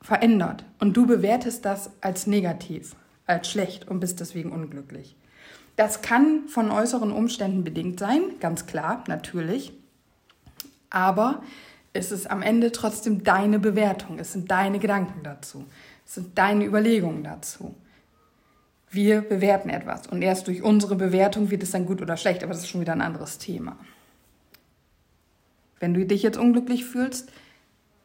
verändert 0.00 0.64
und 0.80 0.96
du 0.96 1.06
bewertest 1.06 1.66
das 1.66 1.90
als 2.00 2.26
negativ, 2.26 2.96
als 3.26 3.50
schlecht 3.50 3.88
und 3.88 4.00
bist 4.00 4.20
deswegen 4.20 4.52
unglücklich. 4.52 5.16
Das 5.76 6.00
kann 6.00 6.48
von 6.48 6.70
äußeren 6.70 7.12
Umständen 7.12 7.62
bedingt 7.62 8.00
sein, 8.00 8.22
ganz 8.40 8.64
klar, 8.64 9.04
natürlich 9.06 9.74
aber 10.92 11.42
es 11.92 12.12
ist 12.12 12.30
am 12.30 12.42
Ende 12.42 12.70
trotzdem 12.70 13.24
deine 13.24 13.58
Bewertung, 13.58 14.18
es 14.18 14.32
sind 14.32 14.50
deine 14.50 14.78
Gedanken 14.78 15.22
dazu, 15.24 15.64
es 16.06 16.14
sind 16.14 16.38
deine 16.38 16.64
Überlegungen 16.64 17.24
dazu. 17.24 17.74
Wir 18.90 19.22
bewerten 19.22 19.70
etwas 19.70 20.06
und 20.06 20.20
erst 20.20 20.46
durch 20.46 20.62
unsere 20.62 20.96
Bewertung 20.96 21.50
wird 21.50 21.62
es 21.62 21.70
dann 21.70 21.86
gut 21.86 22.02
oder 22.02 22.16
schlecht, 22.16 22.42
aber 22.42 22.52
das 22.52 22.62
ist 22.62 22.68
schon 22.68 22.82
wieder 22.82 22.92
ein 22.92 23.00
anderes 23.00 23.38
Thema. 23.38 23.76
Wenn 25.80 25.94
du 25.94 26.04
dich 26.04 26.22
jetzt 26.22 26.38
unglücklich 26.38 26.84
fühlst, 26.84 27.32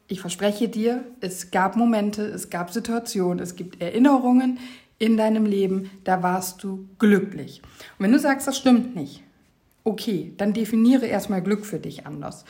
ich 0.07 0.21
verspreche 0.21 0.69
dir, 0.69 1.03
es 1.19 1.51
gab 1.51 1.75
Momente, 1.75 2.23
es 2.23 2.49
gab 2.49 2.71
Situationen, 2.71 3.39
es 3.39 3.55
gibt 3.57 3.81
Erinnerungen 3.81 4.59
in 4.97 5.17
deinem 5.17 5.45
Leben, 5.45 5.91
da 6.05 6.23
warst 6.23 6.63
du 6.63 6.87
glücklich. 6.99 7.61
Und 7.99 8.05
wenn 8.05 8.13
du 8.13 8.19
sagst, 8.19 8.47
das 8.47 8.57
stimmt 8.57 8.95
nicht, 8.95 9.23
okay, 9.87 10.33
dann 10.37 10.53
definiere 10.53 11.05
erstmal 11.05 11.41
Glück 11.41 11.65
für 11.65 11.79
dich 11.79 12.05
anders. 12.05 12.45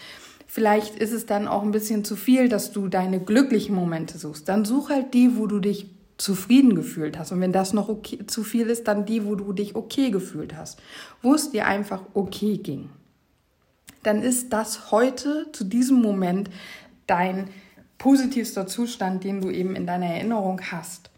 Vielleicht 0.47 0.95
ist 0.95 1.11
es 1.11 1.25
dann 1.25 1.47
auch 1.47 1.61
ein 1.61 1.71
bisschen 1.71 2.03
zu 2.03 2.15
viel, 2.15 2.49
dass 2.49 2.71
du 2.71 2.87
deine 2.87 3.19
glücklichen 3.19 3.75
Momente 3.75 4.17
suchst. 4.17 4.49
Dann 4.49 4.65
such 4.65 4.89
halt 4.89 5.13
die, 5.13 5.37
wo 5.37 5.45
du 5.45 5.59
dich 5.59 5.87
zufrieden 6.17 6.73
gefühlt 6.73 7.19
hast. 7.19 7.31
Und 7.31 7.41
wenn 7.41 7.51
das 7.51 7.73
noch 7.73 7.89
okay, 7.89 8.25
zu 8.25 8.43
viel 8.43 8.67
ist, 8.67 8.87
dann 8.87 9.05
die, 9.05 9.25
wo 9.25 9.35
du 9.35 9.53
dich 9.53 9.75
okay 9.75 10.09
gefühlt 10.09 10.55
hast. 10.55 10.79
Wo 11.21 11.35
es 11.35 11.51
dir 11.51 11.67
einfach 11.67 12.01
okay 12.13 12.57
ging. 12.57 12.89
Dann 14.03 14.23
ist 14.23 14.51
das 14.51 14.91
heute 14.91 15.47
zu 15.51 15.63
diesem 15.63 16.01
Moment 16.01 16.49
dein 17.05 17.49
positivster 17.97 18.67
Zustand, 18.67 19.23
den 19.23 19.41
du 19.41 19.51
eben 19.51 19.75
in 19.75 19.85
deiner 19.85 20.07
Erinnerung 20.07 20.61
hast. 20.71 21.11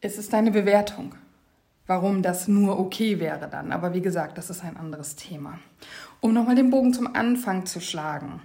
Es 0.00 0.18
ist 0.18 0.32
deine 0.32 0.50
Bewertung. 0.50 1.14
Warum 1.86 2.22
das 2.22 2.48
nur 2.48 2.78
okay 2.78 3.20
wäre 3.20 3.48
dann. 3.48 3.72
Aber 3.72 3.94
wie 3.94 4.00
gesagt, 4.00 4.38
das 4.38 4.50
ist 4.50 4.64
ein 4.64 4.76
anderes 4.76 5.16
Thema. 5.16 5.58
Um 6.20 6.32
nochmal 6.32 6.54
den 6.54 6.70
Bogen 6.70 6.94
zum 6.94 7.14
Anfang 7.14 7.66
zu 7.66 7.80
schlagen. 7.80 8.40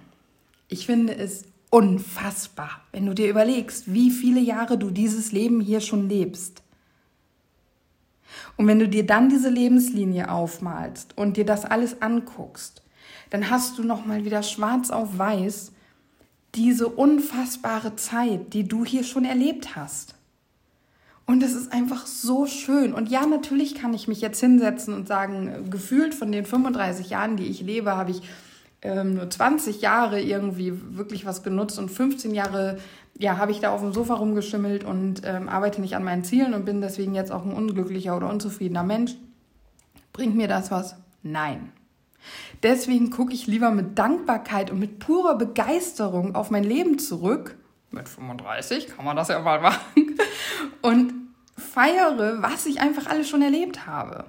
Ich 0.68 0.86
finde 0.86 1.16
es 1.16 1.44
unfassbar, 1.70 2.82
wenn 2.92 3.06
du 3.06 3.14
dir 3.14 3.28
überlegst, 3.28 3.92
wie 3.92 4.10
viele 4.10 4.40
Jahre 4.40 4.76
du 4.76 4.90
dieses 4.90 5.32
Leben 5.32 5.60
hier 5.60 5.80
schon 5.80 6.08
lebst. 6.08 6.62
Und 8.56 8.66
wenn 8.66 8.78
du 8.78 8.88
dir 8.88 9.06
dann 9.06 9.28
diese 9.28 9.48
Lebenslinie 9.48 10.30
aufmalst 10.30 11.16
und 11.16 11.36
dir 11.36 11.46
das 11.46 11.64
alles 11.64 12.02
anguckst, 12.02 12.82
dann 13.30 13.50
hast 13.50 13.78
du 13.78 13.84
noch 13.84 14.04
mal 14.04 14.24
wieder 14.24 14.42
schwarz 14.42 14.90
auf 14.90 15.18
weiß 15.18 15.72
diese 16.54 16.88
unfassbare 16.88 17.96
Zeit, 17.96 18.52
die 18.54 18.66
du 18.66 18.84
hier 18.84 19.04
schon 19.04 19.24
erlebt 19.24 19.76
hast. 19.76 20.16
Und 21.30 21.44
es 21.44 21.54
ist 21.54 21.72
einfach 21.72 22.08
so 22.08 22.46
schön. 22.46 22.92
Und 22.92 23.08
ja, 23.08 23.24
natürlich 23.24 23.76
kann 23.76 23.94
ich 23.94 24.08
mich 24.08 24.20
jetzt 24.20 24.40
hinsetzen 24.40 24.92
und 24.94 25.06
sagen, 25.06 25.70
gefühlt 25.70 26.12
von 26.12 26.32
den 26.32 26.44
35 26.44 27.08
Jahren, 27.08 27.36
die 27.36 27.44
ich 27.44 27.60
lebe, 27.60 27.96
habe 27.96 28.10
ich 28.10 28.22
ähm, 28.82 29.14
nur 29.14 29.30
20 29.30 29.80
Jahre 29.80 30.20
irgendwie 30.20 30.72
wirklich 30.96 31.26
was 31.26 31.44
genutzt 31.44 31.78
und 31.78 31.88
15 31.88 32.34
Jahre 32.34 32.78
ja, 33.16 33.38
habe 33.38 33.52
ich 33.52 33.60
da 33.60 33.70
auf 33.70 33.80
dem 33.80 33.92
Sofa 33.92 34.14
rumgeschimmelt 34.14 34.82
und 34.82 35.22
ähm, 35.24 35.48
arbeite 35.48 35.80
nicht 35.80 35.94
an 35.94 36.02
meinen 36.02 36.24
Zielen 36.24 36.52
und 36.52 36.64
bin 36.64 36.80
deswegen 36.80 37.14
jetzt 37.14 37.30
auch 37.30 37.44
ein 37.44 37.52
unglücklicher 37.52 38.16
oder 38.16 38.28
unzufriedener 38.28 38.82
Mensch. 38.82 39.14
Bringt 40.12 40.34
mir 40.34 40.48
das 40.48 40.72
was? 40.72 40.96
Nein. 41.22 41.70
Deswegen 42.64 43.10
gucke 43.10 43.34
ich 43.34 43.46
lieber 43.46 43.70
mit 43.70 43.96
Dankbarkeit 43.96 44.72
und 44.72 44.80
mit 44.80 44.98
purer 44.98 45.38
Begeisterung 45.38 46.34
auf 46.34 46.50
mein 46.50 46.64
Leben 46.64 46.98
zurück. 46.98 47.56
Mit 47.90 48.08
35 48.08 48.88
kann 48.88 49.04
man 49.04 49.16
das 49.16 49.28
ja 49.28 49.40
mal 49.40 49.60
machen. 49.60 50.16
Und 50.82 51.12
feiere, 51.56 52.42
was 52.42 52.66
ich 52.66 52.80
einfach 52.80 53.06
alles 53.06 53.28
schon 53.28 53.42
erlebt 53.42 53.86
habe. 53.86 54.24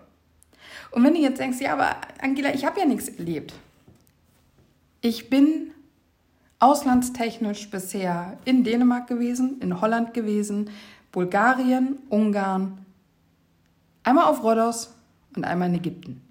Und 0.91 1.03
wenn 1.03 1.13
du 1.13 1.21
jetzt 1.21 1.39
denkst, 1.39 1.59
ja, 1.61 1.73
aber 1.73 1.95
Angela, 2.21 2.53
ich 2.53 2.65
habe 2.65 2.79
ja 2.79 2.85
nichts 2.85 3.07
erlebt. 3.07 3.53
Ich 5.01 5.29
bin 5.29 5.71
auslandstechnisch 6.59 7.69
bisher 7.69 8.37
in 8.45 8.63
Dänemark 8.63 9.07
gewesen, 9.07 9.59
in 9.61 9.81
Holland 9.81 10.13
gewesen, 10.13 10.69
Bulgarien, 11.11 11.97
Ungarn, 12.09 12.85
einmal 14.03 14.25
auf 14.25 14.43
Rhodos 14.43 14.93
und 15.35 15.43
einmal 15.43 15.69
in 15.69 15.75
Ägypten. 15.75 16.21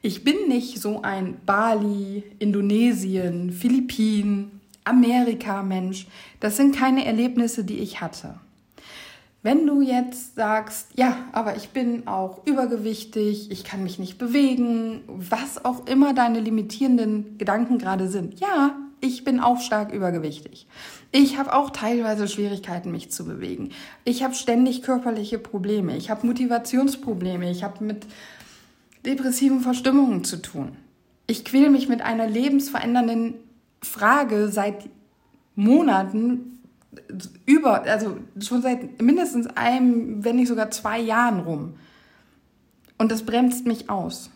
Ich 0.00 0.22
bin 0.22 0.48
nicht 0.48 0.80
so 0.80 1.02
ein 1.02 1.38
Bali, 1.46 2.24
Indonesien, 2.38 3.50
Philippinen, 3.50 4.53
Amerika-Mensch. 4.84 6.06
Das 6.40 6.56
sind 6.56 6.76
keine 6.76 7.04
Erlebnisse, 7.04 7.64
die 7.64 7.78
ich 7.78 8.00
hatte. 8.00 8.36
Wenn 9.42 9.66
du 9.66 9.82
jetzt 9.82 10.36
sagst, 10.36 10.88
ja, 10.94 11.18
aber 11.32 11.56
ich 11.56 11.68
bin 11.68 12.06
auch 12.06 12.46
übergewichtig, 12.46 13.50
ich 13.50 13.62
kann 13.64 13.82
mich 13.82 13.98
nicht 13.98 14.16
bewegen, 14.16 15.02
was 15.06 15.62
auch 15.66 15.86
immer 15.86 16.14
deine 16.14 16.40
limitierenden 16.40 17.36
Gedanken 17.36 17.76
gerade 17.76 18.08
sind, 18.08 18.40
ja, 18.40 18.74
ich 19.02 19.22
bin 19.22 19.40
auch 19.40 19.60
stark 19.60 19.92
übergewichtig. 19.92 20.66
Ich 21.12 21.36
habe 21.36 21.52
auch 21.52 21.68
teilweise 21.68 22.26
Schwierigkeiten, 22.26 22.90
mich 22.90 23.10
zu 23.10 23.26
bewegen. 23.26 23.72
Ich 24.04 24.22
habe 24.22 24.34
ständig 24.34 24.80
körperliche 24.80 25.38
Probleme. 25.38 25.94
Ich 25.94 26.08
habe 26.08 26.26
Motivationsprobleme. 26.26 27.50
Ich 27.50 27.62
habe 27.62 27.84
mit 27.84 28.06
depressiven 29.04 29.60
Verstimmungen 29.60 30.24
zu 30.24 30.40
tun. 30.40 30.76
Ich 31.26 31.44
quäle 31.44 31.68
mich 31.68 31.86
mit 31.86 32.00
einer 32.00 32.26
lebensverändernden 32.26 33.34
Frage 33.84 34.48
seit 34.48 34.88
Monaten 35.54 36.58
über, 37.46 37.82
also 37.82 38.18
schon 38.40 38.62
seit 38.62 39.00
mindestens 39.00 39.46
einem, 39.46 40.24
wenn 40.24 40.36
nicht 40.36 40.48
sogar 40.48 40.70
zwei 40.70 40.98
Jahren 40.98 41.40
rum. 41.40 41.74
Und 42.98 43.10
das 43.10 43.24
bremst 43.24 43.66
mich 43.66 43.90
aus. 43.90 44.30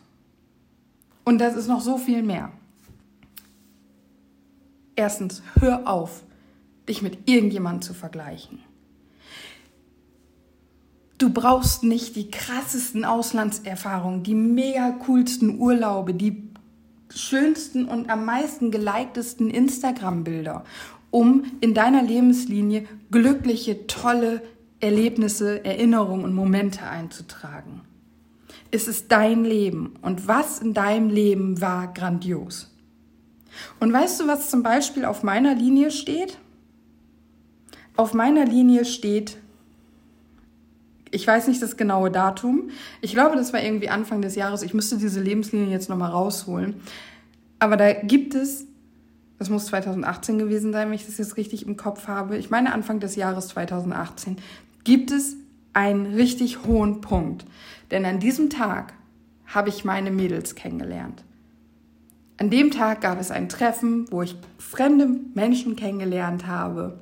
Und 1.25 1.39
das 1.39 1.55
ist 1.57 1.69
noch 1.69 1.81
so 1.81 1.99
viel 1.99 2.23
mehr. 2.23 2.53
Erstens, 4.97 5.43
hör 5.61 5.87
auf, 5.87 6.25
dich 6.89 7.03
mit 7.03 7.29
irgendjemandem 7.29 7.83
zu 7.83 7.95
vergleichen. 7.95 8.61
Du 11.19 11.31
brauchst 11.31 11.83
nicht 11.83 12.17
die 12.17 12.31
krassesten 12.31 13.05
Auslandserfahrungen, 13.05 14.23
die 14.23 14.35
mega 14.35 14.93
coolsten 15.05 15.59
Urlaube, 15.59 16.15
die 16.15 16.31
schönsten 17.15 17.87
und 17.87 18.11
am 18.11 18.25
meisten 18.25 18.71
geliktesten 18.71 19.51
Instagram-Bilder, 19.51 20.65
um 21.11 21.45
in 21.61 21.75
deiner 21.75 22.03
Lebenslinie 22.03 22.87
glückliche, 23.11 23.87
tolle 23.87 24.43
Erlebnisse, 24.81 25.65
Erinnerungen 25.65 26.25
und 26.25 26.35
Momente 26.35 26.83
einzutragen. 26.83 27.81
Es 28.71 28.87
ist 28.87 29.11
dein 29.11 29.45
Leben 29.45 29.95
und 30.03 30.29
was 30.29 30.61
in 30.61 30.75
deinem 30.75 31.09
Leben 31.09 31.61
war 31.61 31.93
grandios. 31.93 32.71
Und 33.81 33.93
weißt 33.93 34.21
du, 34.21 34.27
was 34.27 34.51
zum 34.51 34.63
Beispiel 34.63 35.05
auf 35.05 35.23
meiner 35.23 35.55
Linie 35.55 35.91
steht? 35.91 36.39
Auf 37.97 38.15
meiner 38.15 38.45
Linie 38.45 38.85
steht, 38.85 39.39
ich 41.11 41.27
weiß 41.27 41.49
nicht 41.49 41.63
das 41.63 41.77
genaue 41.77 42.11
Datum. 42.11 42.71
Ich 43.01 43.13
glaube, 43.13 43.37
das 43.37 43.53
war 43.53 43.63
irgendwie 43.63 43.89
Anfang 43.89 44.23
des 44.23 44.35
Jahres. 44.35 44.63
Ich 44.63 44.75
müsste 44.75 44.97
diese 44.97 45.21
Lebenslinie 45.21 45.69
jetzt 45.69 45.89
nochmal 45.89 46.11
rausholen. 46.11 46.77
Aber 47.59 47.77
da 47.77 47.93
gibt 47.93 48.35
es, 48.35 48.67
das 49.39 49.51
muss 49.51 49.67
2018 49.67 50.39
gewesen 50.39 50.73
sein, 50.73 50.89
wenn 50.89 50.95
ich 50.95 51.07
das 51.07 51.19
jetzt 51.19 51.37
richtig 51.37 51.67
im 51.67 51.77
Kopf 51.77 52.09
habe. 52.09 52.37
Ich 52.37 52.51
meine 52.51 52.73
Anfang 52.73 53.01
des 53.01 53.17
Jahres 53.17 53.49
2018 53.49 54.37
gibt 54.85 55.11
es 55.11 55.37
einen 55.73 56.15
richtig 56.15 56.65
hohen 56.65 57.01
Punkt. 57.01 57.45
Denn 57.91 58.05
an 58.05 58.21
diesem 58.21 58.51
Tag 58.51 58.95
habe 59.47 59.69
ich 59.69 59.85
meine 59.85 60.11
Mädels 60.11 60.55
kennengelernt. 60.55 61.25
An 62.37 62.51
dem 62.51 62.71
Tag 62.71 63.01
gab 63.01 63.21
es 63.21 63.31
ein 63.31 63.49
Treffen, 63.49 64.07
wo 64.11 64.23
ich 64.23 64.37
fremde 64.59 65.09
Menschen 65.35 65.75
kennengelernt 65.75 66.47
habe. 66.47 67.01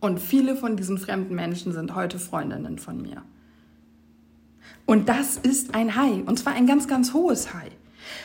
Und 0.00 0.20
viele 0.20 0.56
von 0.56 0.76
diesen 0.76 0.98
fremden 0.98 1.34
Menschen 1.34 1.72
sind 1.72 1.94
heute 1.94 2.18
Freundinnen 2.18 2.78
von 2.78 3.00
mir. 3.00 3.22
Und 4.86 5.08
das 5.08 5.36
ist 5.36 5.74
ein 5.74 5.96
High, 5.96 6.26
und 6.26 6.38
zwar 6.38 6.54
ein 6.54 6.66
ganz, 6.66 6.88
ganz 6.88 7.12
hohes 7.12 7.52
High. 7.52 7.72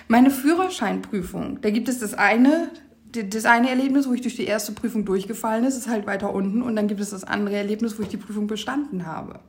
Meine 0.07 0.29
Führerscheinprüfung, 0.29 1.59
da 1.61 1.71
gibt 1.71 1.89
es 1.89 1.99
das 1.99 2.13
eine, 2.13 2.69
das 3.11 3.45
eine 3.45 3.69
Erlebnis, 3.69 4.07
wo 4.07 4.13
ich 4.13 4.21
durch 4.21 4.35
die 4.35 4.45
erste 4.45 4.71
Prüfung 4.71 5.03
durchgefallen 5.03 5.65
ist, 5.65 5.77
ist 5.77 5.89
halt 5.89 6.07
weiter 6.07 6.33
unten, 6.33 6.61
und 6.61 6.75
dann 6.75 6.87
gibt 6.87 7.01
es 7.01 7.09
das 7.09 7.23
andere 7.23 7.55
Erlebnis, 7.55 7.97
wo 7.97 8.03
ich 8.03 8.09
die 8.09 8.17
Prüfung 8.17 8.47
bestanden 8.47 9.05
habe. 9.05 9.39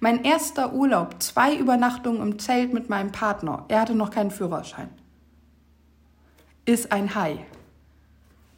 Mein 0.00 0.24
erster 0.24 0.74
Urlaub, 0.74 1.16
zwei 1.22 1.56
Übernachtungen 1.56 2.22
im 2.22 2.38
Zelt 2.38 2.72
mit 2.72 2.88
meinem 2.88 3.10
Partner, 3.10 3.64
er 3.68 3.80
hatte 3.80 3.94
noch 3.94 4.10
keinen 4.10 4.30
Führerschein 4.30 4.90
ist 6.68 6.92
ein 6.92 7.14
Hai. 7.14 7.46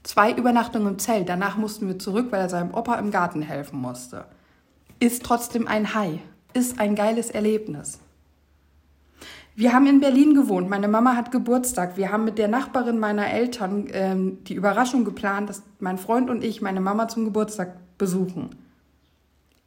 Zwei 0.02 0.32
Übernachtungen 0.32 0.88
im 0.88 0.98
Zelt, 0.98 1.28
danach 1.28 1.56
mussten 1.56 1.86
wir 1.86 1.98
zurück, 1.98 2.28
weil 2.30 2.40
er 2.40 2.48
seinem 2.48 2.72
Opa 2.72 2.94
im 2.94 3.10
Garten 3.10 3.42
helfen 3.42 3.80
musste. 3.80 4.24
Ist 4.98 5.22
trotzdem 5.24 5.66
ein 5.68 5.94
Hai, 5.94 6.20
ist 6.54 6.80
ein 6.80 6.94
geiles 6.94 7.30
Erlebnis. 7.30 7.98
Wir 9.56 9.74
haben 9.74 9.86
in 9.86 10.00
Berlin 10.00 10.34
gewohnt, 10.34 10.70
meine 10.70 10.88
Mama 10.88 11.16
hat 11.16 11.32
Geburtstag. 11.32 11.98
Wir 11.98 12.10
haben 12.10 12.24
mit 12.24 12.38
der 12.38 12.48
Nachbarin 12.48 12.98
meiner 12.98 13.30
Eltern 13.30 13.88
ähm, 13.92 14.38
die 14.44 14.54
Überraschung 14.54 15.04
geplant, 15.04 15.50
dass 15.50 15.62
mein 15.80 15.98
Freund 15.98 16.30
und 16.30 16.42
ich 16.42 16.62
meine 16.62 16.80
Mama 16.80 17.08
zum 17.08 17.26
Geburtstag 17.26 17.76
besuchen. 17.98 18.56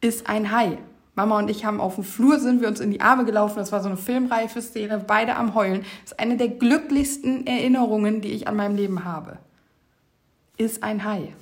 Ist 0.00 0.28
ein 0.28 0.50
Hai. 0.50 0.78
Mama 1.14 1.38
und 1.38 1.48
ich 1.48 1.64
haben 1.64 1.80
auf 1.80 1.94
dem 1.94 2.02
Flur 2.02 2.40
sind 2.40 2.60
wir 2.60 2.66
uns 2.66 2.80
in 2.80 2.90
die 2.90 3.00
Arme 3.00 3.24
gelaufen. 3.24 3.58
Das 3.58 3.70
war 3.70 3.82
so 3.82 3.88
eine 3.88 3.96
filmreife 3.96 4.60
Szene, 4.60 5.04
beide 5.06 5.36
am 5.36 5.54
Heulen. 5.54 5.82
Das 6.02 6.12
ist 6.12 6.18
eine 6.18 6.36
der 6.36 6.48
glücklichsten 6.48 7.46
Erinnerungen, 7.46 8.20
die 8.20 8.32
ich 8.32 8.48
an 8.48 8.56
meinem 8.56 8.74
Leben 8.74 9.04
habe. 9.04 9.38
Ist 10.56 10.84
ein 10.84 11.04
Hai. 11.04 11.34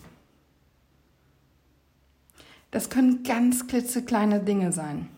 Das 2.71 2.89
können 2.89 3.23
ganz 3.23 3.67
klitzekleine 3.67 4.41
Dinge 4.41 4.73
sein. 4.73 5.09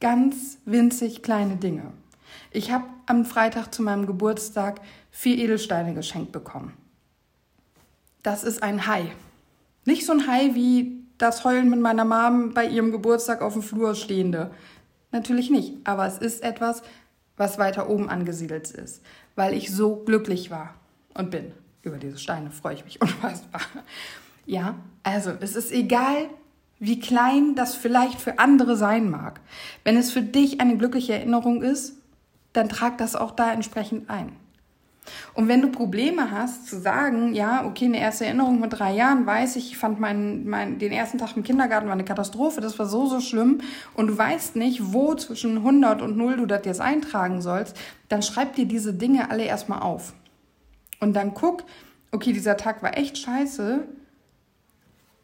Ganz 0.00 0.56
winzig 0.64 1.22
kleine 1.22 1.56
Dinge. 1.56 1.92
Ich 2.50 2.72
habe 2.72 2.86
am 3.04 3.26
Freitag 3.26 3.74
zu 3.74 3.82
meinem 3.82 4.06
Geburtstag 4.06 4.80
vier 5.10 5.36
Edelsteine 5.36 5.92
geschenkt 5.92 6.32
bekommen. 6.32 6.72
Das 8.22 8.42
ist 8.42 8.62
ein 8.62 8.86
Hai. 8.86 9.12
Nicht 9.84 10.06
so 10.06 10.12
ein 10.12 10.26
Hai 10.26 10.54
wie 10.54 11.04
das 11.18 11.44
Heulen 11.44 11.68
mit 11.68 11.80
meiner 11.80 12.06
Mom 12.06 12.54
bei 12.54 12.66
ihrem 12.66 12.90
Geburtstag 12.90 13.42
auf 13.42 13.52
dem 13.52 13.62
Flur 13.62 13.94
stehende. 13.94 14.50
Natürlich 15.10 15.50
nicht, 15.50 15.74
aber 15.84 16.06
es 16.06 16.16
ist 16.16 16.42
etwas, 16.42 16.82
was 17.36 17.58
weiter 17.58 17.90
oben 17.90 18.08
angesiedelt 18.08 18.70
ist, 18.70 19.02
weil 19.36 19.52
ich 19.52 19.70
so 19.70 19.96
glücklich 19.96 20.50
war 20.50 20.74
und 21.12 21.30
bin. 21.30 21.52
Über 21.82 21.98
diese 21.98 22.18
Steine 22.18 22.50
freue 22.50 22.74
ich 22.74 22.84
mich 22.84 23.00
unfassbar. 23.00 23.60
Ja, 24.46 24.74
also 25.02 25.32
es 25.40 25.56
ist 25.56 25.72
egal, 25.72 26.28
wie 26.78 26.98
klein 26.98 27.54
das 27.54 27.76
vielleicht 27.76 28.20
für 28.20 28.38
andere 28.38 28.76
sein 28.76 29.08
mag. 29.10 29.40
Wenn 29.84 29.96
es 29.96 30.10
für 30.10 30.22
dich 30.22 30.60
eine 30.60 30.76
glückliche 30.76 31.14
Erinnerung 31.14 31.62
ist, 31.62 31.94
dann 32.52 32.68
trag 32.68 32.98
das 32.98 33.14
auch 33.14 33.30
da 33.30 33.52
entsprechend 33.52 34.10
ein. 34.10 34.32
Und 35.34 35.48
wenn 35.48 35.62
du 35.62 35.68
Probleme 35.68 36.30
hast 36.30 36.68
zu 36.68 36.78
sagen, 36.78 37.34
ja, 37.34 37.64
okay, 37.66 37.86
eine 37.86 37.98
erste 37.98 38.24
Erinnerung 38.24 38.60
mit 38.60 38.72
drei 38.72 38.94
Jahren, 38.94 39.26
weiß 39.26 39.56
ich, 39.56 39.72
ich 39.72 39.78
fand 39.78 39.98
meinen, 39.98 40.48
mein, 40.48 40.78
den 40.78 40.92
ersten 40.92 41.18
Tag 41.18 41.36
im 41.36 41.42
Kindergarten 41.42 41.86
war 41.86 41.94
eine 41.94 42.04
Katastrophe, 42.04 42.60
das 42.60 42.78
war 42.78 42.86
so, 42.86 43.06
so 43.06 43.20
schlimm 43.20 43.62
und 43.94 44.06
du 44.08 44.18
weißt 44.18 44.56
nicht, 44.56 44.92
wo 44.92 45.14
zwischen 45.14 45.58
100 45.58 46.02
und 46.02 46.16
0 46.16 46.36
du 46.36 46.46
das 46.46 46.64
jetzt 46.64 46.80
eintragen 46.80 47.42
sollst, 47.42 47.76
dann 48.08 48.22
schreib 48.22 48.54
dir 48.54 48.66
diese 48.66 48.94
Dinge 48.94 49.30
alle 49.30 49.44
erstmal 49.44 49.80
auf. 49.80 50.14
Und 51.02 51.14
dann 51.14 51.34
guck, 51.34 51.64
okay, 52.12 52.32
dieser 52.32 52.56
Tag 52.56 52.80
war 52.84 52.96
echt 52.96 53.18
scheiße, 53.18 53.80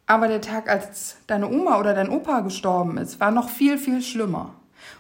aber 0.07 0.27
der 0.27 0.41
Tag, 0.41 0.69
als 0.69 1.19
deine 1.29 1.49
Oma 1.49 1.79
oder 1.79 1.95
dein 1.95 2.11
Opa 2.11 2.41
gestorben 2.41 2.99
ist, 2.99 3.21
war 3.21 3.31
noch 3.31 3.49
viel, 3.49 3.79
viel 3.79 4.03
schlimmer. 4.03 4.57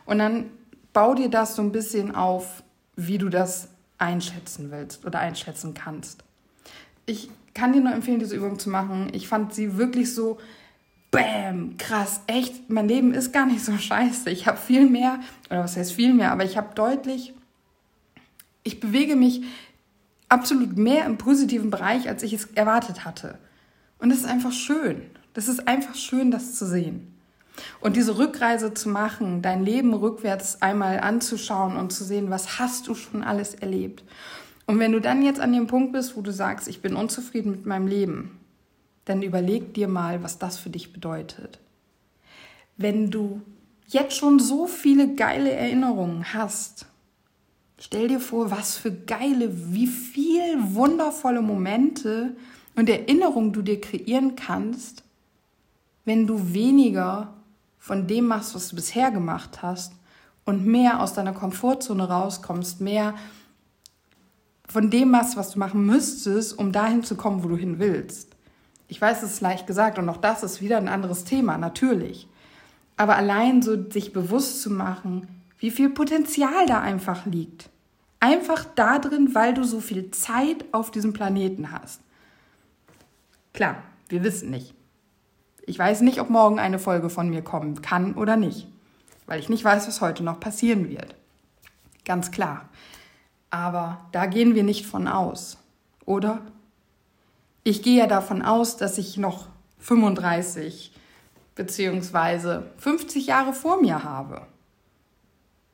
Und 0.07 0.19
dann 0.19 0.51
bau 0.93 1.15
dir 1.15 1.31
das 1.31 1.57
so 1.57 1.63
ein 1.63 1.73
bisschen 1.73 2.15
auf, 2.15 2.63
wie 2.95 3.19
du 3.19 3.29
das 3.29 3.71
einschätzen 3.99 4.71
willst 4.71 5.05
oder 5.05 5.19
einschätzen 5.19 5.75
kannst. 5.75 6.23
Ich 7.07 7.29
kann 7.55 7.73
dir 7.73 7.81
nur 7.81 7.93
empfehlen, 7.93 8.21
diese 8.21 8.37
Übung 8.37 8.61
zu 8.61 8.71
machen. 8.71 9.09
Ich 9.13 9.27
fand 9.27 9.53
sie 9.53 9.79
wirklich 9.79 10.15
so, 10.15 10.39
bam, 11.11 11.77
krass, 11.79 12.21
echt, 12.29 12.71
mein 12.71 12.87
Leben 12.87 13.15
ist 13.15 13.33
gar 13.33 13.47
nicht 13.47 13.65
so 13.65 13.77
scheiße. 13.77 14.31
Ich 14.31 14.47
habe 14.47 14.59
viel 14.59 14.89
mehr, 14.89 15.19
oder 15.51 15.65
was 15.65 15.77
heißt 15.77 15.93
viel 15.93 16.15
mehr, 16.15 16.31
aber 16.31 16.45
ich 16.45 16.57
habe 16.57 16.73
deutlich, 16.77 17.35
ich 18.63 18.79
bewege 18.79 19.17
mich 19.17 19.43
absolut 20.29 20.77
mehr 20.77 21.07
im 21.07 21.19
positiven 21.19 21.71
Bereich, 21.71 22.09
als 22.09 22.23
ich 22.23 22.33
es 22.33 22.47
erwartet 22.55 23.05
hatte. 23.05 23.39
Und 23.99 24.11
das 24.11 24.19
ist 24.19 24.27
einfach 24.27 24.53
schön. 24.53 25.03
Das 25.35 25.49
ist 25.49 25.69
einfach 25.69 25.95
schön, 25.95 26.31
das 26.31 26.55
zu 26.55 26.67
sehen. 26.67 27.15
Und 27.81 27.97
diese 27.97 28.19
Rückreise 28.19 28.75
zu 28.75 28.89
machen, 28.89 29.43
dein 29.43 29.65
Leben 29.65 29.95
rückwärts 29.95 30.63
einmal 30.63 31.01
anzuschauen 31.01 31.77
und 31.77 31.93
zu 31.93 32.05
sehen, 32.05 32.31
was 32.31 32.59
hast 32.59 32.87
du 32.87 32.95
schon 32.95 33.23
alles 33.23 33.55
erlebt. 33.55 34.05
Und 34.67 34.79
wenn 34.79 34.93
du 34.93 35.01
dann 35.01 35.23
jetzt 35.23 35.41
an 35.41 35.53
dem 35.53 35.67
Punkt 35.67 35.93
bist, 35.93 36.17
wo 36.17 36.21
du 36.21 36.33
sagst, 36.33 36.69
ich 36.69 36.83
bin 36.83 36.95
unzufrieden 36.95 37.51
mit 37.51 37.67
meinem 37.67 37.87
Leben, 37.87 38.39
dann 39.07 39.23
überleg 39.23 39.75
dir 39.75 39.89
mal, 39.89 40.23
was 40.23 40.39
das 40.39 40.59
für 40.59 40.71
dich 40.71 40.93
bedeutet. 40.93 41.59
Wenn 42.77 43.11
du 43.11 43.41
jetzt 43.87 44.17
schon 44.17 44.39
so 44.39 44.67
viele 44.67 45.15
geile 45.15 45.51
Erinnerungen 45.51 46.35
hast, 46.35 46.87
stell 47.79 48.09
dir 48.09 48.21
vor, 48.21 48.51
was 48.51 48.77
für 48.77 48.93
geile, 48.93 49.73
wie 49.73 49.87
viel 49.87 50.75
wundervolle 50.75 51.43
Momente 51.43 52.37
und 52.77 52.89
Erinnerungen 52.89 53.53
du 53.53 53.63
dir 53.63 53.81
kreieren 53.81 54.37
kannst, 54.37 55.05
wenn 56.05 56.27
du 56.27 56.53
weniger 56.53 57.35
von 57.79 58.07
dem 58.07 58.27
machst, 58.27 58.55
was 58.55 58.69
du 58.69 58.77
bisher 58.77 59.11
gemacht 59.11 59.63
hast 59.63 59.93
und 60.45 60.67
mehr 60.67 61.01
aus 61.01 61.15
deiner 61.15 61.33
Komfortzone 61.33 62.09
rauskommst, 62.09 62.81
mehr 62.81 63.15
von 64.69 64.91
dem 64.91 65.11
machst, 65.11 65.37
was 65.37 65.53
du 65.53 65.59
machen 65.59 65.87
müsstest, 65.87 66.59
um 66.59 66.73
dahin 66.73 67.03
zu 67.03 67.17
kommen, 67.17 67.43
wo 67.43 67.49
du 67.49 67.57
hin 67.57 67.79
willst. 67.79 68.37
Ich 68.89 69.01
weiß, 69.01 69.23
es 69.23 69.33
ist 69.33 69.41
leicht 69.41 69.67
gesagt 69.67 69.99
und 69.99 70.09
auch 70.09 70.17
das 70.17 70.43
ist 70.43 70.61
wieder 70.61 70.79
ein 70.79 70.89
anderes 70.89 71.25
Thema, 71.25 71.59
natürlich. 71.59 72.29
Aber 72.97 73.17
allein 73.17 73.63
so 73.63 73.91
sich 73.91 74.13
bewusst 74.13 74.63
zu 74.63 74.71
machen, 74.71 75.29
wie 75.59 75.71
viel 75.71 75.91
Potenzial 75.91 76.67
da 76.67 76.81
einfach 76.81 77.27
liegt. 77.27 77.71
Einfach 78.21 78.65
da 78.75 78.99
drin, 78.99 79.35
weil 79.35 79.55
du 79.55 79.65
so 79.65 79.81
viel 79.81 80.11
Zeit 80.11 80.65
auf 80.73 80.91
diesem 80.91 81.13
Planeten 81.13 81.71
hast. 81.71 82.01
Klar, 83.53 83.83
wir 84.09 84.25
wissen 84.25 84.51
nicht, 84.51 84.75
ich 85.69 85.79
weiß 85.79 86.01
nicht, 86.01 86.19
ob 86.19 86.31
morgen 86.31 86.59
eine 86.59 86.79
Folge 86.79 87.11
von 87.11 87.29
mir 87.29 87.43
kommen 87.43 87.83
kann 87.83 88.15
oder 88.15 88.37
nicht, 88.37 88.67
weil 89.27 89.39
ich 89.39 89.51
nicht 89.51 89.63
weiß, 89.63 89.87
was 89.87 90.01
heute 90.01 90.25
noch 90.25 90.41
passieren 90.41 90.89
wird. 90.89 91.15
Ganz 92.07 92.31
klar. 92.31 92.71
Aber 93.51 94.01
da 94.13 94.25
gehen 94.25 94.55
wir 94.55 94.63
nicht 94.63 94.87
von 94.87 95.07
aus, 95.07 95.59
oder? 96.07 96.41
Ich 97.65 97.83
gehe 97.83 97.99
ja 97.99 98.07
davon 98.07 98.41
aus, 98.41 98.79
dass 98.79 98.97
ich 98.97 99.19
noch 99.19 99.49
35 99.81 100.93
bzw. 101.55 102.63
50 102.79 103.27
Jahre 103.27 103.53
vor 103.53 103.81
mir 103.81 104.05
habe. 104.05 104.47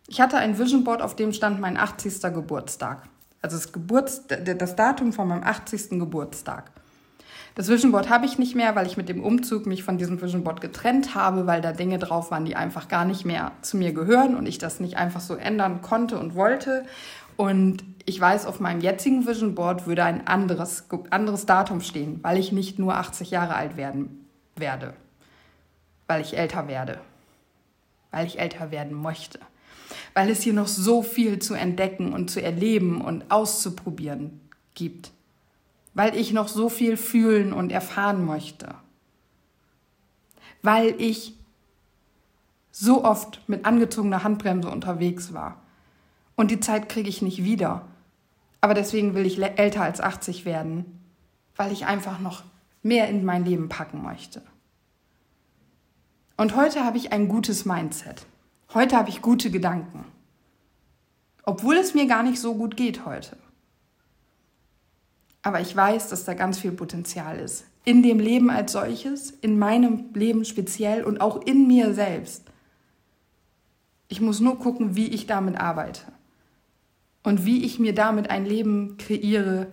Ich 0.07 0.21
hatte 0.21 0.37
ein 0.37 0.59
Vision 0.59 0.85
Board, 0.85 1.01
auf 1.01 1.17
dem 1.17 1.33
stand 1.33 1.61
mein 1.61 1.77
80. 1.77 2.21
Geburtstag. 2.35 3.09
Also 3.41 3.57
das, 3.57 3.73
Geburts 3.73 4.23
das 4.27 4.77
Datum 4.77 5.13
von 5.13 5.29
meinem 5.29 5.43
80. 5.43 5.91
Geburtstag. 5.99 6.71
Das 7.55 7.69
Vision 7.69 7.93
Board 7.93 8.11
habe 8.11 8.27
ich 8.27 8.37
nicht 8.37 8.57
mehr, 8.57 8.75
weil 8.75 8.87
ich 8.87 8.97
mit 8.97 9.09
dem 9.09 9.23
Umzug 9.23 9.67
mich 9.67 9.85
von 9.85 9.97
diesem 9.97 10.21
Vision 10.21 10.43
Board 10.43 10.61
getrennt 10.61 11.15
habe, 11.15 11.47
weil 11.47 11.61
da 11.61 11.73
Dinge 11.73 11.99
drauf 11.99 12.33
waren, 12.33 12.45
die 12.45 12.57
einfach 12.57 12.89
gar 12.89 13.05
nicht 13.05 13.25
mehr 13.25 13.53
zu 13.63 13.77
mir 13.77 13.93
gehören 13.93 14.35
und 14.35 14.47
ich 14.47 14.59
das 14.59 14.81
nicht 14.81 14.97
einfach 14.97 15.21
so 15.21 15.37
ändern 15.37 15.81
konnte 15.81 16.19
und 16.19 16.35
wollte. 16.35 16.85
Und 17.37 17.85
ich 18.07 18.21
weiß, 18.21 18.47
auf 18.47 18.61
meinem 18.61 18.81
jetzigen 18.81 19.27
Vision 19.27 19.55
Board 19.55 19.87
würde 19.87 20.05
ein 20.05 20.27
anderes, 20.27 20.85
anderes 21.11 21.47
Datum 21.47 21.81
stehen, 21.81 22.19
weil 22.23 22.39
ich 22.39 22.51
nicht 22.51 22.79
nur 22.79 22.97
80 22.97 23.31
Jahre 23.31 23.55
alt 23.55 23.77
werden 23.77 24.27
werde, 24.57 24.95
weil 26.09 26.23
ich 26.23 26.37
älter 26.37 26.67
werde, 26.67 26.99
weil 28.11 28.27
ich 28.27 28.39
älter 28.41 28.73
werden 28.73 29.01
möchte, 29.01 29.39
weil 30.15 30.31
es 30.31 30.43
hier 30.43 30.53
noch 30.53 30.69
so 30.69 31.03
viel 31.03 31.39
zu 31.41 31.55
entdecken 31.55 32.13
und 32.13 32.31
zu 32.31 32.41
erleben 32.41 33.01
und 33.01 33.31
auszuprobieren 33.31 34.41
gibt 34.75 35.13
weil 35.95 36.17
ich 36.17 36.33
noch 36.33 36.49
so 36.49 36.69
viel 36.69 36.97
fühlen 36.97 37.53
und 37.53 37.71
erfahren 37.71 38.27
möchte, 38.27 38.75
weil 40.63 41.01
ich 41.01 41.35
so 42.73 43.05
oft 43.05 43.49
mit 43.49 43.65
angezogener 43.65 44.25
Handbremse 44.25 44.69
unterwegs 44.69 45.33
war. 45.33 45.63
Und 46.35 46.51
die 46.51 46.59
Zeit 46.59 46.89
kriege 46.89 47.09
ich 47.09 47.23
nicht 47.23 47.45
wieder. 47.45 47.87
Aber 48.61 48.75
deswegen 48.75 49.15
will 49.15 49.25
ich 49.25 49.41
älter 49.41 49.83
als 49.83 50.01
80 50.01 50.45
werden, 50.45 51.01
weil 51.55 51.71
ich 51.71 51.87
einfach 51.87 52.19
noch 52.19 52.43
mehr 52.83 53.09
in 53.09 53.25
mein 53.25 53.45
Leben 53.45 53.69
packen 53.69 54.03
möchte. 54.03 54.43
Und 56.37 56.57
heute 56.57 56.85
habe 56.85 56.97
ich 56.97 57.13
ein 57.13 57.29
gutes 57.29 57.65
Mindset. 57.65 58.27
Heute 58.73 58.97
habe 58.97 59.11
ich 59.11 59.23
gute 59.23 59.51
Gedanken. 59.51 60.05
Obwohl 61.45 61.77
es 61.77 61.95
mir 61.95 62.07
gar 62.07 62.23
nicht 62.23 62.41
so 62.41 62.55
gut 62.55 62.77
geht 62.77 63.05
heute. 63.05 63.37
Aber 65.43 65.61
ich 65.61 65.77
weiß, 65.77 66.09
dass 66.09 66.25
da 66.25 66.33
ganz 66.33 66.59
viel 66.59 66.73
Potenzial 66.73 67.39
ist. 67.39 67.67
In 67.85 68.03
dem 68.03 68.19
Leben 68.19 68.51
als 68.51 68.73
solches, 68.73 69.31
in 69.31 69.59
meinem 69.59 70.07
Leben 70.15 70.47
speziell 70.47 71.05
und 71.05 71.21
auch 71.21 71.43
in 71.43 71.67
mir 71.67 71.93
selbst. 71.93 72.45
Ich 74.09 74.23
muss 74.23 74.41
nur 74.41 74.59
gucken, 74.59 74.97
wie 74.97 75.09
ich 75.09 75.27
damit 75.27 75.61
arbeite. 75.61 76.01
Und 77.23 77.45
wie 77.45 77.65
ich 77.65 77.79
mir 77.79 77.95
damit 77.95 78.31
ein 78.31 78.47
Leben 78.47 78.97
kreiere 78.97 79.69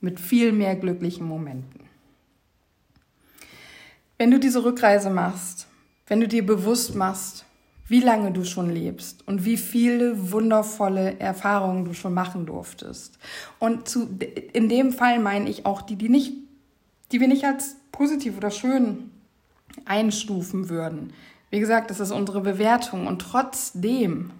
mit 0.00 0.18
viel 0.18 0.50
mehr 0.52 0.74
glücklichen 0.74 1.26
Momenten. 1.26 1.80
Wenn 4.18 4.30
du 4.30 4.40
diese 4.40 4.64
Rückreise 4.64 5.10
machst, 5.10 5.68
wenn 6.08 6.20
du 6.20 6.28
dir 6.28 6.44
bewusst 6.44 6.94
machst, 6.94 7.45
wie 7.88 8.00
lange 8.00 8.32
du 8.32 8.44
schon 8.44 8.70
lebst 8.70 9.26
und 9.26 9.44
wie 9.44 9.56
viele 9.56 10.32
wundervolle 10.32 11.18
Erfahrungen 11.20 11.84
du 11.84 11.94
schon 11.94 12.14
machen 12.14 12.46
durftest. 12.46 13.18
Und 13.58 13.88
zu, 13.88 14.08
in 14.52 14.68
dem 14.68 14.92
Fall 14.92 15.20
meine 15.20 15.48
ich 15.48 15.66
auch 15.66 15.82
die, 15.82 15.96
die 15.96 16.08
nicht, 16.08 16.32
die 17.12 17.20
wir 17.20 17.28
nicht 17.28 17.44
als 17.44 17.76
positiv 17.92 18.36
oder 18.36 18.50
schön 18.50 19.10
einstufen 19.84 20.68
würden. 20.68 21.12
Wie 21.50 21.60
gesagt, 21.60 21.90
das 21.90 22.00
ist 22.00 22.10
unsere 22.10 22.40
Bewertung 22.40 23.06
und 23.06 23.20
trotzdem 23.20 24.32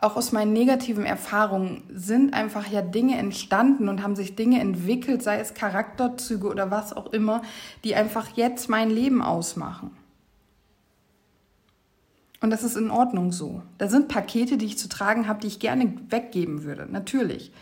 auch 0.00 0.16
aus 0.16 0.32
meinen 0.32 0.52
negativen 0.54 1.04
Erfahrungen 1.04 1.82
sind 1.92 2.32
einfach 2.32 2.66
ja 2.68 2.80
Dinge 2.80 3.18
entstanden 3.18 3.88
und 3.88 4.02
haben 4.02 4.16
sich 4.16 4.34
Dinge 4.34 4.60
entwickelt, 4.60 5.22
sei 5.22 5.38
es 5.38 5.52
Charakterzüge 5.52 6.48
oder 6.48 6.70
was 6.70 6.94
auch 6.94 7.12
immer, 7.12 7.42
die 7.84 7.94
einfach 7.94 8.28
jetzt 8.34 8.70
mein 8.70 8.88
Leben 8.88 9.20
ausmachen. 9.20 9.90
Und 12.40 12.50
das 12.50 12.62
ist 12.62 12.76
in 12.76 12.90
Ordnung 12.90 13.32
so. 13.32 13.62
Da 13.78 13.88
sind 13.88 14.08
Pakete, 14.08 14.56
die 14.56 14.66
ich 14.66 14.78
zu 14.78 14.88
tragen 14.88 15.28
habe, 15.28 15.40
die 15.40 15.46
ich 15.46 15.58
gerne 15.58 15.92
weggeben 16.08 16.64
würde, 16.64 16.86
natürlich. 16.90 17.52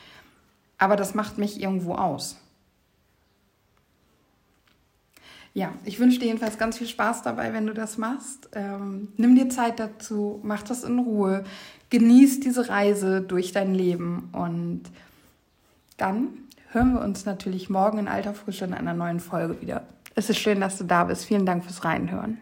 Aber 0.78 0.94
das 0.94 1.14
macht 1.14 1.38
mich 1.38 1.60
irgendwo 1.60 1.94
aus. 1.94 2.36
Ja, 5.54 5.72
ich 5.84 5.98
wünsche 5.98 6.20
dir 6.20 6.26
jedenfalls 6.26 6.58
ganz 6.58 6.78
viel 6.78 6.86
Spaß 6.86 7.22
dabei, 7.22 7.52
wenn 7.52 7.66
du 7.66 7.74
das 7.74 7.98
machst. 7.98 8.48
Ähm, 8.52 9.08
nimm 9.16 9.34
dir 9.34 9.48
Zeit 9.48 9.80
dazu, 9.80 10.38
mach 10.44 10.62
das 10.62 10.84
in 10.84 11.00
Ruhe, 11.00 11.42
genieß 11.90 12.38
diese 12.38 12.68
Reise 12.68 13.20
durch 13.22 13.50
dein 13.50 13.74
Leben 13.74 14.28
und 14.32 14.82
dann 15.96 16.28
hören 16.70 16.92
wir 16.92 17.00
uns 17.00 17.24
natürlich 17.24 17.70
morgen 17.70 17.98
in 17.98 18.06
alter 18.06 18.34
Frische 18.34 18.66
in 18.66 18.74
einer 18.74 18.94
neuen 18.94 19.18
Folge 19.18 19.60
wieder. 19.60 19.82
Es 20.14 20.30
ist 20.30 20.38
schön, 20.38 20.60
dass 20.60 20.78
du 20.78 20.84
da 20.84 21.04
bist. 21.04 21.24
Vielen 21.24 21.46
Dank 21.46 21.64
fürs 21.64 21.84
Reinhören. 21.84 22.38